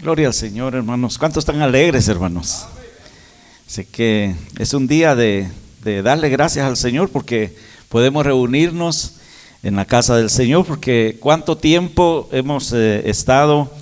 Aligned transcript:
Gloria 0.00 0.28
al 0.28 0.34
Señor, 0.34 0.76
hermanos. 0.76 1.18
¿Cuántos 1.18 1.42
están 1.42 1.60
alegres, 1.60 2.06
hermanos? 2.06 2.66
Sé 3.66 3.84
que 3.84 4.32
es 4.56 4.72
un 4.72 4.86
día 4.86 5.16
de, 5.16 5.48
darle 6.04 6.28
gracias 6.28 6.64
al 6.64 6.76
Señor 6.76 7.08
porque 7.08 7.56
podemos 7.88 8.24
reunirnos 8.24 9.16
en 9.64 9.74
la 9.74 9.86
casa 9.86 10.16
del 10.16 10.30
Señor, 10.30 10.64
porque 10.66 11.16
cuánto 11.18 11.58
tiempo 11.58 12.28
hemos 12.30 12.72
eh, 12.72 13.10
estado, 13.10 13.72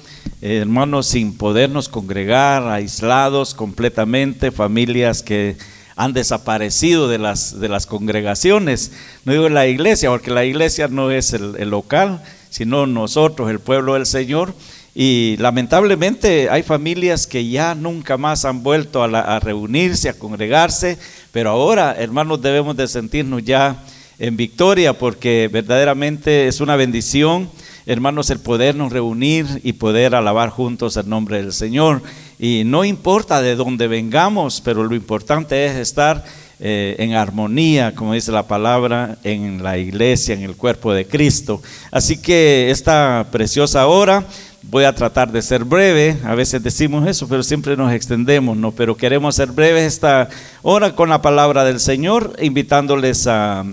eh, 0.41 0.61
hermanos, 0.63 1.07
sin 1.07 1.37
podernos 1.37 1.91
congregar, 1.91 2.67
aislados 2.67 3.53
completamente, 3.53 4.51
familias 4.51 5.23
que 5.23 5.59
han 5.97 6.15
desaparecido 6.15 7.09
de 7.09 7.19
las, 7.19 7.87
congregaciones. 7.87 8.93
No 9.27 9.33
digo 9.33 9.51
la 9.51 9.67
iglesia, 9.67 10.09
porque 10.09 10.31
la 10.31 10.47
iglesia 10.47 10.89
no 10.89 11.11
es 11.11 11.35
el 11.35 11.69
local, 11.69 12.23
sino 12.49 12.87
nosotros, 12.87 13.51
el 13.51 13.61
pueblo 13.61 13.95
del 13.95 14.07
Señor. 14.07 14.55
Y 14.99 15.37
lamentablemente 15.37 16.49
hay 16.49 16.63
familias 16.63 17.27
que 17.27 17.47
ya 17.47 17.75
nunca 17.75 18.17
más 18.17 18.47
han 18.47 18.63
vuelto 18.63 19.03
a, 19.05 19.39
reunirse, 19.41 20.09
a 20.09 20.19
congregarse, 20.19 20.97
pero 21.33 21.51
ahora, 21.51 21.95
hermanos, 21.99 22.41
debemos 22.41 22.75
de 22.79 22.89
sentirnos 22.89 23.45
ya 23.45 23.85
en 24.19 24.39
victoria 24.39 24.99
porque 24.99 25.51
verdaderamente 25.53 26.49
es 26.49 26.63
una 26.63 26.77
bendición, 26.77 27.51
hermanos, 27.85 28.31
el 28.31 28.39
podernos 28.39 28.91
reunir 28.91 29.45
y 29.63 29.75
poder 29.75 30.15
alabar 30.15 30.49
juntos 30.49 30.97
el 30.97 31.11
nombre 31.11 31.43
del 31.43 31.53
Señor. 31.53 32.01
Y 32.39 32.63
no 32.65 32.83
importa 32.83 33.43
de 33.43 33.55
dónde 33.55 33.89
vengamos, 33.89 34.63
pero 34.63 34.83
lo 34.83 34.95
importante 34.95 35.67
es 35.67 35.77
estar 35.77 36.25
eh, 36.59 36.97
en 36.99 37.13
armonía, 37.13 37.95
como 37.95 38.15
dice 38.15 38.33
la 38.33 38.49
palabra, 38.49 39.19
en 39.25 39.63
la 39.63 39.77
iglesia, 39.77 40.35
en 40.35 40.43
el 40.43 40.57
cuerpo 40.57 40.95
de 40.95 41.07
Cristo. 41.07 41.61
Así 41.91 42.17
que 42.17 42.71
esta 42.71 43.27
preciosa 43.31 43.87
hora 43.89 44.27
Voy 44.69 44.83
a 44.83 44.93
tratar 44.93 45.31
de 45.31 45.43
ser 45.43 45.65
breve, 45.65 46.17
a 46.25 46.35
veces 46.35 46.61
decimos 46.61 47.07
eso, 47.07 47.29
pero 47.29 47.45
siempre 47.45 47.77
nos 47.77 47.93
extendemos, 47.93 48.57
¿no? 48.57 48.73
Pero 48.73 48.97
queremos 48.97 49.37
ser 49.37 49.53
breves 49.53 49.85
esta 49.85 50.29
hora 50.63 50.97
con 50.97 51.09
la 51.09 51.23
palabra 51.23 51.63
del 51.63 51.79
Señor, 51.79 52.35
invitándoles 52.43 53.29
a 53.29 53.65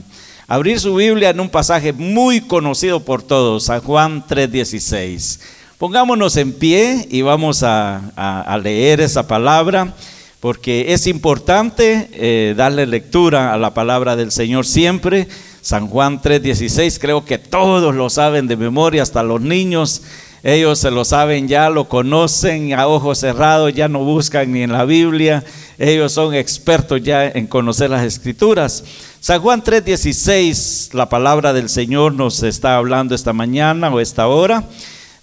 abrir 0.47 0.79
su 0.79 0.93
Biblia 0.93 1.31
en 1.31 1.39
un 1.39 1.49
pasaje 1.49 1.93
muy 1.93 2.41
conocido 2.41 2.99
por 2.99 3.23
todos, 3.23 3.63
San 3.63 3.81
Juan 3.81 4.23
3:16. 4.27 5.39
Pongámonos 5.79 6.37
en 6.37 6.53
pie 6.53 7.07
y 7.09 7.23
vamos 7.23 7.63
a, 7.63 8.59
leer 8.61 9.01
esa 9.01 9.27
palabra, 9.27 9.95
porque 10.39 10.93
es 10.93 11.07
importante 11.07 12.07
eh, 12.13 12.53
darle 12.55 12.85
lectura 12.85 13.51
a 13.51 13.57
la 13.57 13.73
palabra 13.73 14.15
del 14.15 14.31
Señor 14.31 14.67
siempre. 14.67 15.27
San 15.61 15.87
Juan 15.87 16.21
3:16, 16.21 16.99
creo 16.99 17.25
que 17.25 17.39
todos 17.39 17.95
lo 17.95 18.11
saben 18.11 18.45
de 18.45 18.57
memoria, 18.57 19.01
hasta 19.01 19.23
los 19.23 19.41
niños 19.41 20.03
ellos 20.45 20.79
se 20.79 20.91
lo 20.91 21.05
saben 21.05 21.47
ya, 21.47 21.69
lo 21.69 21.87
conocen 21.87 22.73
a 22.73 22.87
ojos 22.87 23.19
cerrados, 23.19 23.73
ya 23.73 23.87
no 23.87 23.99
buscan 23.99 24.51
ni 24.51 24.61
en 24.61 24.73
la 24.73 24.83
Biblia. 24.83 25.41
Ellos 25.79 26.11
son 26.11 26.33
expertos 26.33 27.01
ya 27.01 27.29
en 27.29 27.47
conocer 27.47 27.89
las 27.89 28.03
escrituras. 28.03 28.83
San 29.21 29.41
Juan 29.41 29.63
3:16, 29.63 30.93
la 30.93 31.07
palabra 31.07 31.53
del 31.53 31.69
Señor 31.69 32.13
nos 32.13 32.43
está 32.43 32.75
hablando 32.75 33.15
esta 33.15 33.31
mañana 33.31 33.89
o 33.89 34.01
esta 34.01 34.27
hora. 34.27 34.67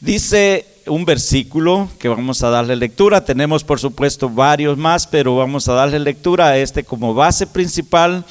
Dice 0.01 0.65
un 0.87 1.05
versículo 1.05 1.91
que 1.99 2.09
vamos 2.09 2.43
a 2.43 2.49
darle 2.49 2.75
lectura. 2.75 3.23
Tenemos 3.23 3.63
por 3.63 3.79
supuesto 3.79 4.31
varios 4.31 4.79
más, 4.79 5.07
pero 5.07 5.37
vamos 5.37 5.69
a 5.69 5.75
darle 5.75 5.99
lectura 5.99 6.47
a 6.47 6.57
este 6.57 6.83
como 6.83 7.13
base 7.13 7.47
principal, 7.47 8.25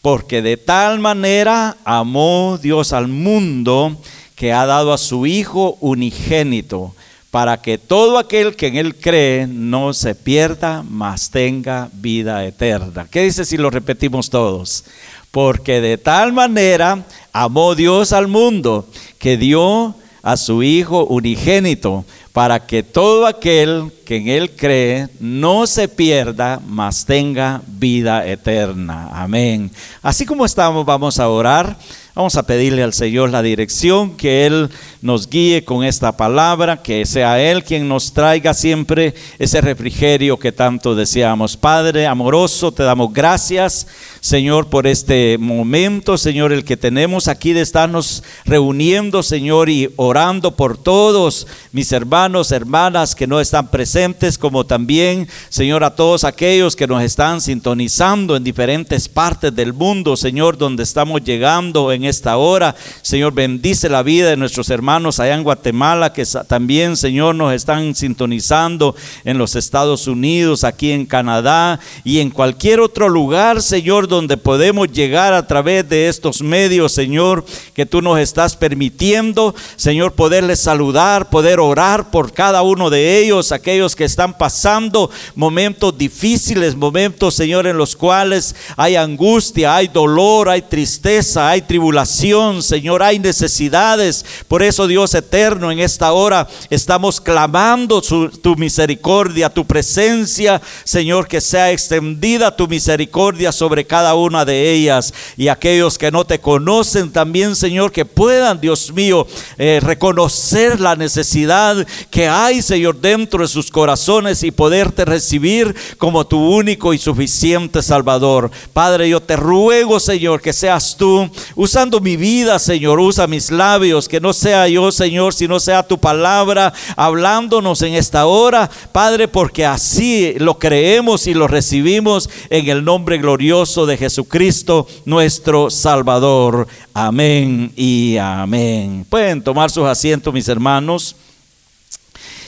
porque 0.00 0.42
de 0.42 0.56
tal 0.56 1.00
manera 1.00 1.76
amó 1.84 2.56
Dios 2.62 2.92
al 2.92 3.08
mundo 3.08 4.00
que 4.36 4.52
ha 4.52 4.66
dado 4.66 4.92
a 4.92 4.98
su 4.98 5.26
Hijo 5.26 5.78
unigénito, 5.80 6.94
para 7.30 7.60
que 7.60 7.76
todo 7.76 8.18
aquel 8.18 8.54
que 8.54 8.68
en 8.68 8.76
Él 8.76 8.94
cree 8.94 9.46
no 9.46 9.92
se 9.92 10.14
pierda, 10.14 10.84
mas 10.88 11.30
tenga 11.30 11.90
vida 11.92 12.44
eterna. 12.44 13.08
¿Qué 13.10 13.22
dice 13.22 13.44
si 13.44 13.56
lo 13.56 13.70
repetimos 13.70 14.30
todos? 14.30 14.84
Porque 15.30 15.80
de 15.80 15.98
tal 15.98 16.32
manera 16.32 17.04
amó 17.32 17.74
Dios 17.74 18.12
al 18.12 18.28
mundo, 18.28 18.88
que 19.18 19.36
dio 19.36 19.94
a 20.22 20.36
su 20.36 20.62
Hijo 20.62 21.04
unigénito, 21.06 22.04
para 22.32 22.66
que 22.66 22.82
todo 22.82 23.26
aquel 23.26 23.90
que 24.04 24.16
en 24.16 24.28
Él 24.28 24.50
cree 24.54 25.08
no 25.20 25.66
se 25.66 25.88
pierda, 25.88 26.60
mas 26.66 27.06
tenga 27.06 27.62
vida 27.66 28.26
eterna. 28.26 29.08
Amén. 29.12 29.70
Así 30.02 30.26
como 30.26 30.44
estamos, 30.44 30.84
vamos 30.84 31.18
a 31.18 31.28
orar. 31.28 31.78
Vamos 32.16 32.36
a 32.36 32.46
pedirle 32.46 32.82
al 32.82 32.94
Señor 32.94 33.28
la 33.28 33.42
dirección, 33.42 34.16
que 34.16 34.46
Él 34.46 34.70
nos 35.02 35.28
guíe 35.28 35.66
con 35.66 35.84
esta 35.84 36.16
palabra, 36.16 36.82
que 36.82 37.04
sea 37.04 37.38
Él 37.42 37.62
quien 37.62 37.86
nos 37.88 38.14
traiga 38.14 38.54
siempre 38.54 39.14
ese 39.38 39.60
refrigerio 39.60 40.38
que 40.38 40.50
tanto 40.50 40.94
deseamos. 40.94 41.58
Padre 41.58 42.06
amoroso, 42.06 42.72
te 42.72 42.84
damos 42.84 43.12
gracias, 43.12 43.86
Señor, 44.22 44.68
por 44.68 44.86
este 44.86 45.36
momento, 45.38 46.16
Señor, 46.16 46.54
el 46.54 46.64
que 46.64 46.78
tenemos 46.78 47.28
aquí 47.28 47.52
de 47.52 47.60
estarnos 47.60 48.24
reuniendo, 48.46 49.22
Señor, 49.22 49.68
y 49.68 49.90
orando 49.96 50.56
por 50.56 50.78
todos 50.78 51.46
mis 51.70 51.92
hermanos, 51.92 52.50
hermanas 52.50 53.14
que 53.14 53.26
no 53.26 53.40
están 53.40 53.70
presentes, 53.70 54.38
como 54.38 54.64
también, 54.64 55.28
Señor, 55.50 55.84
a 55.84 55.94
todos 55.94 56.24
aquellos 56.24 56.76
que 56.76 56.86
nos 56.86 57.02
están 57.02 57.42
sintonizando 57.42 58.36
en 58.36 58.42
diferentes 58.42 59.06
partes 59.06 59.54
del 59.54 59.74
mundo, 59.74 60.16
Señor, 60.16 60.56
donde 60.56 60.82
estamos 60.82 61.22
llegando 61.22 61.92
en 61.92 62.05
esta 62.06 62.36
hora. 62.36 62.74
Señor, 63.02 63.34
bendice 63.34 63.88
la 63.88 64.02
vida 64.02 64.30
de 64.30 64.36
nuestros 64.36 64.70
hermanos 64.70 65.20
allá 65.20 65.34
en 65.34 65.42
Guatemala, 65.42 66.12
que 66.12 66.24
también, 66.46 66.96
Señor, 66.96 67.34
nos 67.34 67.52
están 67.52 67.94
sintonizando 67.94 68.94
en 69.24 69.38
los 69.38 69.56
Estados 69.56 70.06
Unidos, 70.06 70.64
aquí 70.64 70.92
en 70.92 71.06
Canadá 71.06 71.80
y 72.04 72.20
en 72.20 72.30
cualquier 72.30 72.80
otro 72.80 73.08
lugar, 73.08 73.62
Señor, 73.62 74.08
donde 74.08 74.36
podemos 74.36 74.90
llegar 74.90 75.34
a 75.34 75.46
través 75.46 75.88
de 75.88 76.08
estos 76.08 76.42
medios, 76.42 76.92
Señor, 76.92 77.44
que 77.74 77.86
tú 77.86 78.00
nos 78.02 78.18
estás 78.18 78.56
permitiendo, 78.56 79.54
Señor, 79.76 80.12
poderles 80.12 80.60
saludar, 80.60 81.28
poder 81.28 81.60
orar 81.60 82.10
por 82.10 82.32
cada 82.32 82.62
uno 82.62 82.90
de 82.90 83.18
ellos, 83.18 83.52
aquellos 83.52 83.96
que 83.96 84.04
están 84.04 84.36
pasando 84.38 85.10
momentos 85.34 85.96
difíciles, 85.98 86.76
momentos, 86.76 87.34
Señor, 87.34 87.66
en 87.66 87.78
los 87.78 87.96
cuales 87.96 88.54
hay 88.76 88.96
angustia, 88.96 89.74
hay 89.74 89.88
dolor, 89.88 90.48
hay 90.48 90.62
tristeza, 90.62 91.48
hay 91.48 91.62
tribulación 91.62 91.95
Señor, 92.04 93.02
hay 93.02 93.18
necesidades. 93.18 94.24
Por 94.48 94.62
eso, 94.62 94.86
Dios 94.86 95.14
eterno, 95.14 95.70
en 95.70 95.78
esta 95.78 96.12
hora 96.12 96.48
estamos 96.68 97.20
clamando 97.20 98.02
tu 98.02 98.56
misericordia, 98.56 99.48
tu 99.48 99.64
presencia, 99.64 100.60
Señor, 100.84 101.28
que 101.28 101.40
sea 101.40 101.70
extendida 101.70 102.54
tu 102.54 102.66
misericordia 102.68 103.52
sobre 103.52 103.86
cada 103.86 104.14
una 104.14 104.44
de 104.44 104.72
ellas. 104.72 105.14
Y 105.36 105.48
aquellos 105.48 105.96
que 105.96 106.10
no 106.10 106.24
te 106.24 106.40
conocen 106.40 107.12
también, 107.12 107.54
Señor, 107.54 107.92
que 107.92 108.04
puedan, 108.04 108.60
Dios 108.60 108.92
mío, 108.92 109.26
eh, 109.58 109.80
reconocer 109.82 110.80
la 110.80 110.96
necesidad 110.96 111.86
que 112.10 112.28
hay, 112.28 112.62
Señor, 112.62 113.00
dentro 113.00 113.42
de 113.42 113.48
sus 113.48 113.70
corazones 113.70 114.42
y 114.42 114.50
poderte 114.50 115.04
recibir 115.04 115.74
como 115.98 116.26
tu 116.26 116.38
único 116.38 116.92
y 116.92 116.98
suficiente 116.98 117.82
Salvador. 117.82 118.50
Padre, 118.72 119.08
yo 119.08 119.20
te 119.20 119.36
ruego, 119.36 120.00
Señor, 120.00 120.40
que 120.40 120.52
seas 120.52 120.96
tú 120.96 121.30
usando 121.54 121.85
mi 122.00 122.16
vida, 122.16 122.58
Señor. 122.58 123.00
Usa 123.00 123.26
mis 123.26 123.50
labios, 123.50 124.08
que 124.08 124.20
no 124.20 124.32
sea 124.32 124.68
yo, 124.68 124.92
Señor, 124.92 125.32
sino 125.32 125.60
sea 125.60 125.82
tu 125.82 125.98
palabra 125.98 126.72
hablándonos 126.96 127.82
en 127.82 127.94
esta 127.94 128.26
hora, 128.26 128.70
Padre, 128.92 129.28
porque 129.28 129.64
así 129.64 130.34
lo 130.38 130.58
creemos 130.58 131.26
y 131.26 131.34
lo 131.34 131.48
recibimos 131.48 132.28
en 132.50 132.68
el 132.68 132.84
nombre 132.84 133.18
glorioso 133.18 133.86
de 133.86 133.96
Jesucristo, 133.96 134.86
nuestro 135.04 135.70
Salvador. 135.70 136.66
Amén 136.92 137.72
y 137.76 138.16
amén. 138.18 139.06
Pueden 139.08 139.42
tomar 139.42 139.70
sus 139.70 139.84
asientos, 139.84 140.32
mis 140.32 140.48
hermanos. 140.48 141.16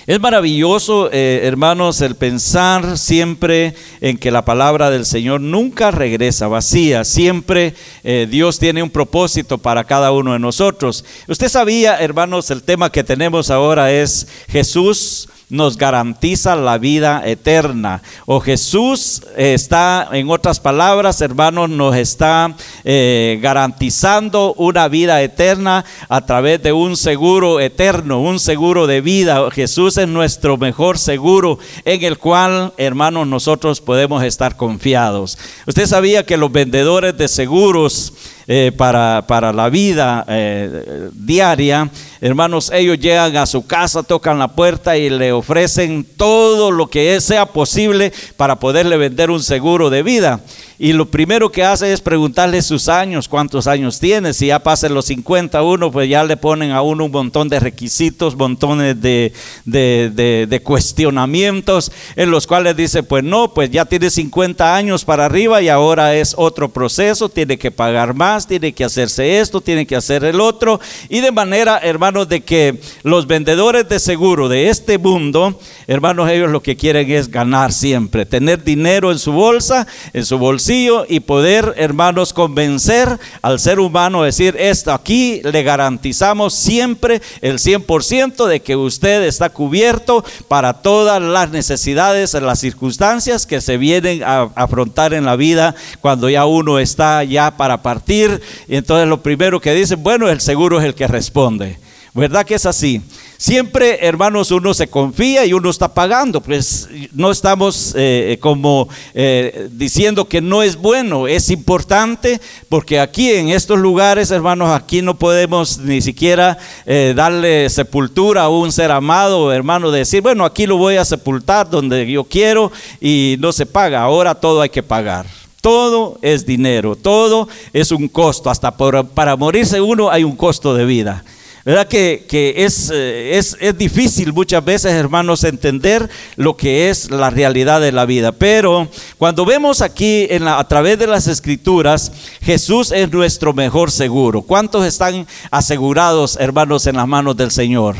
Es 0.08 0.18
maravilloso, 0.20 1.10
eh, 1.12 1.40
hermanos, 1.42 2.00
el 2.00 2.14
pensar 2.14 2.96
siempre 2.96 3.74
en 4.00 4.16
que 4.16 4.30
la 4.30 4.42
palabra 4.42 4.88
del 4.88 5.04
Señor 5.04 5.42
nunca 5.42 5.90
regresa 5.90 6.48
vacía. 6.48 7.04
Siempre 7.04 7.74
eh, 8.04 8.26
Dios 8.30 8.58
tiene 8.58 8.82
un 8.82 8.88
propósito 8.88 9.58
para 9.58 9.84
cada 9.84 10.10
uno 10.10 10.32
de 10.32 10.38
nosotros. 10.38 11.04
Usted 11.26 11.50
sabía, 11.50 12.00
hermanos, 12.00 12.50
el 12.50 12.62
tema 12.62 12.90
que 12.90 13.04
tenemos 13.04 13.50
ahora 13.50 13.92
es 13.92 14.26
Jesús 14.48 15.28
nos 15.50 15.78
garantiza 15.78 16.56
la 16.56 16.78
vida 16.78 17.22
eterna. 17.24 18.02
O 18.26 18.40
Jesús 18.40 19.22
está, 19.36 20.08
en 20.12 20.30
otras 20.30 20.60
palabras, 20.60 21.20
hermanos, 21.20 21.70
nos 21.70 21.96
está 21.96 22.54
eh, 22.84 23.38
garantizando 23.40 24.54
una 24.54 24.88
vida 24.88 25.22
eterna 25.22 25.84
a 26.08 26.26
través 26.26 26.62
de 26.62 26.72
un 26.72 26.96
seguro 26.96 27.60
eterno, 27.60 28.20
un 28.20 28.38
seguro 28.38 28.86
de 28.86 29.00
vida. 29.00 29.50
Jesús 29.50 29.96
es 29.96 30.08
nuestro 30.08 30.56
mejor 30.58 30.98
seguro 30.98 31.58
en 31.84 32.04
el 32.04 32.18
cual, 32.18 32.72
hermanos, 32.76 33.26
nosotros 33.26 33.80
podemos 33.80 34.22
estar 34.22 34.56
confiados. 34.56 35.38
Usted 35.66 35.86
sabía 35.86 36.26
que 36.26 36.36
los 36.36 36.52
vendedores 36.52 37.16
de 37.16 37.28
seguros 37.28 38.12
eh, 38.50 38.72
para, 38.74 39.26
para, 39.26 39.52
la 39.52 39.68
vida 39.68 40.24
eh, 40.26 41.10
diaria, 41.12 41.90
hermanos, 42.18 42.70
ellos 42.72 42.98
llegan 42.98 43.36
a 43.36 43.44
su 43.44 43.66
casa, 43.66 44.02
tocan 44.02 44.38
la 44.38 44.48
puerta 44.48 44.96
y 44.96 45.10
le 45.10 45.32
ofrecen 45.32 46.02
todo 46.16 46.70
lo 46.70 46.88
que 46.88 47.20
sea 47.20 47.44
posible 47.44 48.10
para 48.38 48.58
poderle 48.58 48.96
vender 48.96 49.30
un 49.30 49.42
seguro 49.42 49.90
de 49.90 50.02
vida. 50.02 50.40
Y 50.80 50.92
lo 50.92 51.06
primero 51.06 51.50
que 51.50 51.64
hace 51.64 51.92
es 51.92 52.00
preguntarle 52.00 52.62
sus 52.62 52.88
años, 52.88 53.26
cuántos 53.26 53.66
años 53.66 53.98
tiene. 53.98 54.32
Si 54.32 54.46
ya 54.46 54.60
pasan 54.60 54.94
los 54.94 55.06
51, 55.06 55.90
pues 55.90 56.08
ya 56.08 56.22
le 56.22 56.36
ponen 56.36 56.70
a 56.70 56.82
uno 56.82 57.06
un 57.06 57.10
montón 57.10 57.48
de 57.48 57.58
requisitos, 57.58 58.36
montones 58.36 59.00
de, 59.00 59.32
de, 59.64 60.60
cuestionamientos, 60.62 61.90
en 62.14 62.30
los 62.30 62.46
cuales 62.46 62.76
dice, 62.76 63.02
pues 63.02 63.24
no, 63.24 63.52
pues 63.52 63.70
ya 63.70 63.86
tiene 63.86 64.08
50 64.08 64.76
años 64.76 65.04
para 65.04 65.24
arriba 65.24 65.60
y 65.60 65.68
ahora 65.68 66.14
es 66.14 66.32
otro 66.38 66.68
proceso, 66.68 67.28
tiene 67.28 67.58
que 67.58 67.72
pagar 67.72 68.14
más, 68.14 68.46
tiene 68.46 68.72
que 68.72 68.84
hacerse 68.84 69.40
esto, 69.40 69.60
tiene 69.60 69.84
que 69.84 69.96
hacer 69.96 70.22
el 70.22 70.40
otro. 70.40 70.78
Y 71.08 71.18
de 71.18 71.32
manera, 71.32 71.78
hermanos, 71.78 72.28
de 72.28 72.42
que 72.42 72.80
los 73.02 73.26
vendedores 73.26 73.88
de 73.88 73.98
seguro 73.98 74.48
de 74.48 74.68
este 74.68 74.96
mundo, 74.96 75.58
hermanos, 75.88 76.30
ellos 76.30 76.50
lo 76.52 76.62
que 76.62 76.76
quieren 76.76 77.10
es 77.10 77.28
ganar 77.28 77.72
siempre, 77.72 78.26
tener 78.26 78.62
dinero 78.62 79.10
en 79.10 79.18
su 79.18 79.32
bolsa, 79.32 79.88
en 80.12 80.24
su 80.24 80.38
y 80.70 81.20
poder, 81.20 81.72
hermanos, 81.78 82.34
convencer 82.34 83.18
al 83.40 83.58
ser 83.58 83.80
humano, 83.80 84.22
decir, 84.22 84.54
esto 84.58 84.92
aquí 84.92 85.40
le 85.42 85.62
garantizamos 85.62 86.52
siempre 86.52 87.22
el 87.40 87.58
100% 87.58 88.46
de 88.46 88.60
que 88.60 88.76
usted 88.76 89.22
está 89.22 89.48
cubierto 89.48 90.22
para 90.46 90.74
todas 90.74 91.22
las 91.22 91.50
necesidades, 91.50 92.34
las 92.34 92.58
circunstancias 92.58 93.46
que 93.46 93.62
se 93.62 93.78
vienen 93.78 94.22
a 94.22 94.50
afrontar 94.54 95.14
en 95.14 95.24
la 95.24 95.36
vida 95.36 95.74
cuando 96.02 96.28
ya 96.28 96.44
uno 96.44 96.78
está 96.78 97.24
ya 97.24 97.56
para 97.56 97.80
partir. 97.82 98.42
Y 98.68 98.76
entonces 98.76 99.08
lo 99.08 99.22
primero 99.22 99.60
que 99.60 99.72
dicen, 99.72 100.02
bueno, 100.02 100.28
el 100.28 100.42
seguro 100.42 100.80
es 100.80 100.84
el 100.84 100.94
que 100.94 101.06
responde. 101.06 101.78
¿Verdad 102.12 102.44
que 102.44 102.56
es 102.56 102.66
así? 102.66 103.00
Siempre, 103.40 104.04
hermanos, 104.04 104.50
uno 104.50 104.74
se 104.74 104.88
confía 104.88 105.46
y 105.46 105.52
uno 105.52 105.70
está 105.70 105.94
pagando, 105.94 106.40
pues 106.40 106.88
no 107.12 107.30
estamos 107.30 107.94
eh, 107.96 108.36
como 108.40 108.88
eh, 109.14 109.68
diciendo 109.70 110.24
que 110.24 110.40
no 110.40 110.64
es 110.64 110.74
bueno, 110.74 111.28
es 111.28 111.48
importante, 111.50 112.40
porque 112.68 112.98
aquí 112.98 113.30
en 113.30 113.50
estos 113.50 113.78
lugares, 113.78 114.32
hermanos, 114.32 114.70
aquí 114.70 115.02
no 115.02 115.20
podemos 115.20 115.78
ni 115.78 116.00
siquiera 116.02 116.58
eh, 116.84 117.12
darle 117.14 117.70
sepultura 117.70 118.42
a 118.42 118.48
un 118.48 118.72
ser 118.72 118.90
amado, 118.90 119.52
hermano, 119.52 119.92
decir, 119.92 120.20
bueno, 120.20 120.44
aquí 120.44 120.66
lo 120.66 120.76
voy 120.76 120.96
a 120.96 121.04
sepultar 121.04 121.70
donde 121.70 122.10
yo 122.10 122.24
quiero 122.24 122.72
y 123.00 123.36
no 123.38 123.52
se 123.52 123.66
paga, 123.66 124.02
ahora 124.02 124.34
todo 124.34 124.62
hay 124.62 124.70
que 124.70 124.82
pagar. 124.82 125.26
Todo 125.60 126.18
es 126.22 126.44
dinero, 126.44 126.96
todo 126.96 127.48
es 127.72 127.92
un 127.92 128.08
costo, 128.08 128.50
hasta 128.50 128.76
para 128.76 129.36
morirse 129.36 129.80
uno 129.80 130.10
hay 130.10 130.24
un 130.24 130.34
costo 130.34 130.74
de 130.74 130.84
vida. 130.84 131.24
¿Verdad 131.68 131.86
que, 131.86 132.54
es, 132.56 132.90
eh, 132.90 133.36
es, 133.36 133.54
es, 133.60 133.76
difícil 133.76 134.32
muchas 134.32 134.64
veces, 134.64 134.90
hermanos, 134.90 135.44
entender 135.44 136.08
lo 136.36 136.56
que 136.56 136.88
es 136.88 137.10
la 137.10 137.28
realidad 137.28 137.82
de 137.82 137.92
la 137.92 138.06
vida? 138.06 138.32
Pero 138.32 138.88
cuando 139.18 139.44
vemos 139.44 139.82
aquí 139.82 140.26
en 140.30 140.46
la, 140.46 140.58
a 140.58 140.66
través 140.66 140.98
de 140.98 141.06
las 141.06 141.26
escrituras, 141.26 142.10
Jesús 142.40 142.90
es 142.90 143.12
nuestro 143.12 143.52
mejor 143.52 143.90
seguro. 143.90 144.40
¿Cuántos 144.40 144.86
están 144.86 145.26
asegurados, 145.50 146.38
hermanos, 146.40 146.86
en 146.86 146.96
las 146.96 147.06
manos 147.06 147.36
del 147.36 147.50
Señor? 147.50 147.96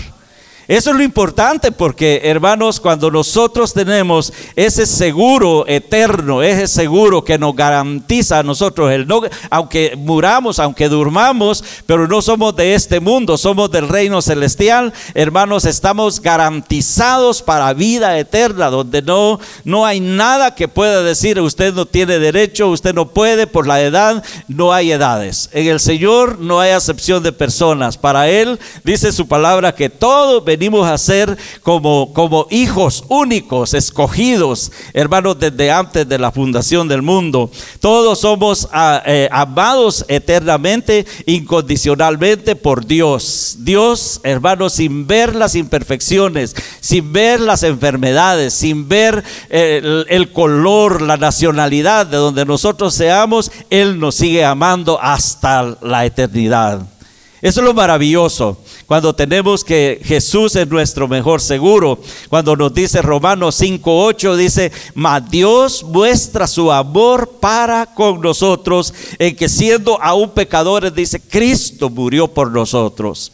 Eso 0.69 0.91
es 0.91 0.97
lo 0.97 1.03
importante 1.03 1.73
porque, 1.73 2.21
hermanos, 2.25 2.79
cuando 2.79 3.11
nosotros 3.11 3.73
tenemos 3.73 4.35
ese 4.55 4.85
seguro 4.85 5.67
eterno, 5.67 6.43
ese 6.43 6.69
seguro 6.69 7.25
que 7.25 7.39
nos 7.39 7.57
garantiza 7.57 8.41
a 8.41 8.43
nosotros, 8.43 8.93
el 8.93 9.09
aunque 9.49 9.97
muramos, 9.97 10.59
aunque 10.59 10.91
durmamos, 10.91 11.65
pero 11.87 12.07
no 12.07 12.21
somos 12.21 12.55
de 12.55 12.75
este 12.75 13.01
mundo, 13.01 13.39
somos 13.39 13.71
del 13.71 13.89
reino 13.89 14.21
celestial, 14.21 14.93
hermanos, 15.15 15.65
estamos 15.65 16.21
garantizados 16.21 17.41
para 17.41 17.73
vida 17.73 18.19
eterna, 18.19 18.69
donde 18.69 19.01
no, 19.01 19.41
no 19.65 19.87
hay 19.87 20.01
nada 20.01 20.55
que 20.55 20.69
pueda 20.69 21.03
decir 21.03 21.41
usted 21.41 21.73
no 21.73 21.87
tiene 21.87 22.19
derecho, 22.19 22.69
usted 22.69 22.93
no 22.93 23.09
puede 23.09 23.47
por 23.47 23.67
la 23.67 23.81
edad, 23.81 24.23
no 24.49 24.75
hay 24.75 24.93
edades. 24.93 25.49
En 25.55 25.67
el 25.67 25.81
Señor 25.81 26.39
no 26.39 26.61
hay 26.61 26.73
acepción 26.73 27.23
de 27.23 27.33
personas. 27.33 27.97
Para 27.97 28.29
Él 28.29 28.59
dice 28.85 29.13
su 29.13 29.27
palabra 29.27 29.75
que 29.75 29.89
todo 29.89 30.43
venimos 30.43 30.58
a 30.87 30.99
ser 30.99 31.37
como, 31.63 32.13
como 32.13 32.47
hijos 32.51 33.05
únicos, 33.09 33.75
escogidos, 33.75 34.71
hermanos, 34.93 35.39
desde 35.39 35.71
antes 35.71 36.09
de 36.09 36.19
la 36.19 36.31
fundación 36.31 36.89
del 36.89 37.03
mundo. 37.03 37.51
Todos 37.81 38.21
somos 38.21 38.69
ah, 38.73 39.03
eh, 39.07 39.29
amados 39.33 40.05
eternamente, 40.09 41.07
incondicionalmente 41.27 42.57
por 42.57 42.87
Dios. 42.87 43.57
Dios, 43.61 44.21
hermanos, 44.25 44.75
sin 44.75 45.07
ver 45.07 45.35
las 45.35 45.55
imperfecciones, 45.55 46.55
sin 46.81 47.13
ver 47.13 47.41
las 47.41 47.63
enfermedades, 47.63 48.55
sin 48.55 48.89
ver 48.89 49.25
eh, 49.51 50.05
el 50.09 50.33
color, 50.33 51.03
la 51.03 51.17
nacionalidad 51.17 52.07
de 52.07 52.17
donde 52.17 52.45
nosotros 52.45 52.95
seamos, 52.95 53.51
Él 53.71 53.99
nos 53.99 54.17
sigue 54.17 54.45
amando 54.45 54.99
hasta 55.01 55.79
la 55.81 56.05
eternidad. 56.05 56.98
Eso 57.41 57.61
es 57.61 57.67
lo 57.67 57.75
maravilloso. 57.75 58.59
Cuando 58.87 59.15
tenemos 59.15 59.63
que 59.63 60.01
Jesús 60.03 60.57
es 60.57 60.67
nuestro 60.69 61.07
mejor 61.07 61.41
seguro. 61.41 62.01
Cuando 62.29 62.57
nos 62.57 62.75
dice 62.75 63.01
Romanos 63.01 63.61
5.8, 63.61 64.37
dice, 64.37 64.73
mas 64.95 65.31
Dios 65.31 65.85
muestra 65.85 66.47
su 66.49 66.73
amor 66.73 67.39
para 67.41 67.87
con 67.87 68.21
nosotros 68.21 68.93
en 69.19 69.37
que 69.37 69.49
siendo 69.49 70.03
aún 70.03 70.31
pecadores, 70.31 70.95
dice, 70.95 71.21
Cristo 71.21 71.89
murió 71.89 72.27
por 72.27 72.51
nosotros. 72.51 73.33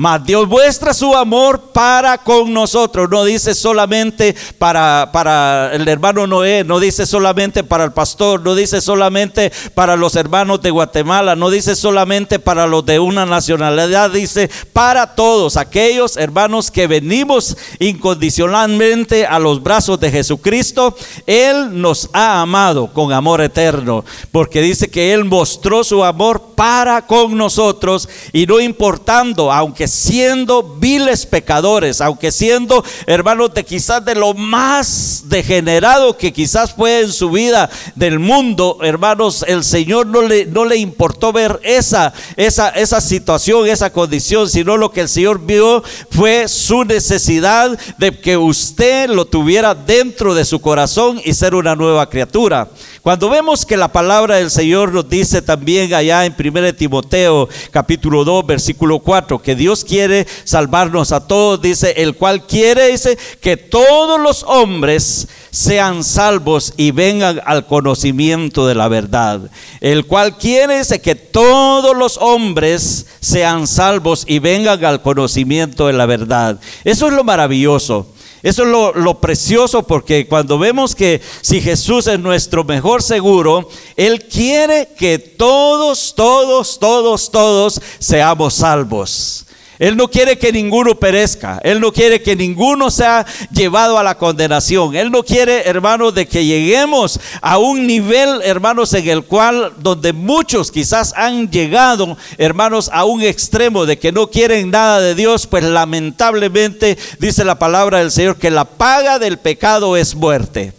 Mas 0.00 0.24
Dios 0.24 0.48
muestra 0.48 0.94
su 0.94 1.14
amor 1.14 1.72
para 1.74 2.16
con 2.16 2.54
nosotros. 2.54 3.10
No 3.10 3.22
dice 3.22 3.54
solamente 3.54 4.34
para, 4.56 5.10
para 5.12 5.74
el 5.74 5.86
hermano 5.86 6.26
Noé, 6.26 6.64
no 6.64 6.80
dice 6.80 7.04
solamente 7.04 7.64
para 7.64 7.84
el 7.84 7.92
pastor, 7.92 8.40
no 8.40 8.54
dice 8.54 8.80
solamente 8.80 9.52
para 9.74 9.96
los 9.96 10.16
hermanos 10.16 10.62
de 10.62 10.70
Guatemala, 10.70 11.36
no 11.36 11.50
dice 11.50 11.76
solamente 11.76 12.38
para 12.38 12.66
los 12.66 12.86
de 12.86 12.98
una 12.98 13.26
nacionalidad, 13.26 14.10
dice 14.10 14.48
para 14.72 15.14
todos 15.14 15.58
aquellos 15.58 16.16
hermanos 16.16 16.70
que 16.70 16.86
venimos 16.86 17.54
incondicionalmente 17.78 19.26
a 19.26 19.38
los 19.38 19.62
brazos 19.62 20.00
de 20.00 20.10
Jesucristo. 20.10 20.96
Él 21.26 21.78
nos 21.78 22.08
ha 22.14 22.40
amado 22.40 22.90
con 22.90 23.12
amor 23.12 23.42
eterno, 23.42 24.02
porque 24.32 24.62
dice 24.62 24.90
que 24.90 25.12
Él 25.12 25.26
mostró 25.26 25.84
su 25.84 26.02
amor 26.02 26.54
para 26.56 27.06
con 27.06 27.36
nosotros 27.36 28.08
y 28.32 28.46
no 28.46 28.60
importando, 28.60 29.52
aunque 29.52 29.89
siendo 29.90 30.62
viles 30.62 31.26
pecadores, 31.26 32.00
aunque 32.00 32.32
siendo 32.32 32.84
hermanos 33.06 33.52
de 33.54 33.64
quizás 33.64 34.04
de 34.04 34.14
lo 34.14 34.34
más 34.34 35.24
degenerado 35.26 36.16
que 36.16 36.32
quizás 36.32 36.72
fue 36.72 37.00
en 37.00 37.12
su 37.12 37.30
vida 37.30 37.68
del 37.94 38.18
mundo, 38.18 38.78
hermanos, 38.82 39.44
el 39.46 39.64
Señor 39.64 40.06
no 40.06 40.22
le, 40.22 40.46
no 40.46 40.64
le 40.64 40.76
importó 40.76 41.32
ver 41.32 41.60
esa, 41.62 42.12
esa, 42.36 42.70
esa 42.70 43.00
situación, 43.00 43.66
esa 43.66 43.90
condición, 43.90 44.48
sino 44.48 44.76
lo 44.76 44.90
que 44.90 45.02
el 45.02 45.08
Señor 45.08 45.40
vio 45.40 45.82
fue 46.10 46.48
su 46.48 46.84
necesidad 46.84 47.78
de 47.98 48.18
que 48.18 48.36
usted 48.36 49.10
lo 49.10 49.24
tuviera 49.24 49.74
dentro 49.74 50.34
de 50.34 50.44
su 50.44 50.60
corazón 50.60 51.20
y 51.24 51.34
ser 51.34 51.54
una 51.54 51.74
nueva 51.74 52.08
criatura. 52.08 52.68
Cuando 53.02 53.30
vemos 53.30 53.64
que 53.64 53.76
la 53.76 53.88
palabra 53.88 54.36
del 54.36 54.50
Señor 54.50 54.92
nos 54.92 55.08
dice 55.08 55.40
también 55.40 55.94
allá 55.94 56.26
en 56.26 56.34
1 56.38 56.74
Timoteo 56.74 57.48
capítulo 57.70 58.24
2 58.24 58.46
versículo 58.46 58.98
4 58.98 59.40
que 59.40 59.54
Dios 59.54 59.79
quiere 59.84 60.26
salvarnos 60.44 61.12
a 61.12 61.26
todos, 61.26 61.60
dice, 61.60 61.94
el 61.96 62.14
cual 62.14 62.46
quiere 62.46 62.88
dice 62.88 63.18
que 63.40 63.56
todos 63.56 64.20
los 64.20 64.42
hombres 64.44 65.28
sean 65.50 66.04
salvos 66.04 66.74
y 66.76 66.90
vengan 66.90 67.40
al 67.44 67.66
conocimiento 67.66 68.66
de 68.66 68.74
la 68.74 68.88
verdad. 68.88 69.50
El 69.80 70.06
cual 70.06 70.38
quiere 70.38 70.78
dice 70.78 71.00
que 71.00 71.14
todos 71.14 71.96
los 71.96 72.18
hombres 72.18 73.06
sean 73.20 73.66
salvos 73.66 74.24
y 74.26 74.38
vengan 74.38 74.84
al 74.84 75.02
conocimiento 75.02 75.86
de 75.86 75.92
la 75.92 76.06
verdad. 76.06 76.60
Eso 76.84 77.08
es 77.08 77.12
lo 77.12 77.24
maravilloso. 77.24 78.06
Eso 78.42 78.62
es 78.62 78.68
lo, 78.96 79.20
precioso 79.20 79.82
porque 79.82 80.26
cuando 80.26 80.58
vemos 80.58 80.94
que 80.94 81.20
si 81.42 81.60
Jesús 81.60 82.06
es 82.06 82.18
nuestro 82.18 82.64
mejor 82.64 83.02
seguro, 83.02 83.68
Él 83.96 84.26
quiere 84.28 84.88
que 84.96 85.18
todos, 85.18 86.14
todos, 86.16 86.78
todos, 86.78 87.30
todos 87.30 87.80
seamos 87.98 88.54
salvos. 88.54 89.44
Él 89.80 89.96
no 89.96 90.08
quiere 90.08 90.36
que 90.36 90.52
ninguno 90.52 90.94
perezca. 90.94 91.58
Él 91.64 91.80
no 91.80 91.90
quiere 91.90 92.20
que 92.20 92.36
ninguno 92.36 92.90
sea 92.90 93.24
llevado 93.50 93.98
a 93.98 94.02
la 94.04 94.18
condenación. 94.18 94.94
Él 94.94 95.10
no 95.10 95.22
quiere, 95.22 95.66
hermanos, 95.66 96.14
de 96.14 96.28
que 96.28 96.44
lleguemos 96.44 97.18
a 97.40 97.56
un 97.56 97.86
nivel, 97.86 98.42
hermanos, 98.42 98.92
en 98.92 99.08
el 99.08 99.24
cual 99.24 99.72
donde 99.78 100.12
muchos 100.12 100.70
quizás 100.70 101.14
han 101.16 101.50
llegado, 101.50 102.18
hermanos, 102.36 102.90
a 102.92 103.04
un 103.04 103.22
extremo 103.22 103.86
de 103.86 103.98
que 103.98 104.12
no 104.12 104.28
quieren 104.28 104.70
nada 104.70 105.00
de 105.00 105.14
Dios, 105.14 105.46
pues 105.46 105.64
lamentablemente 105.64 106.98
dice 107.18 107.42
la 107.42 107.58
palabra 107.58 108.00
del 108.00 108.10
Señor 108.10 108.36
que 108.36 108.50
la 108.50 108.66
paga 108.66 109.18
del 109.18 109.38
pecado 109.38 109.96
es 109.96 110.14
muerte. 110.14 110.74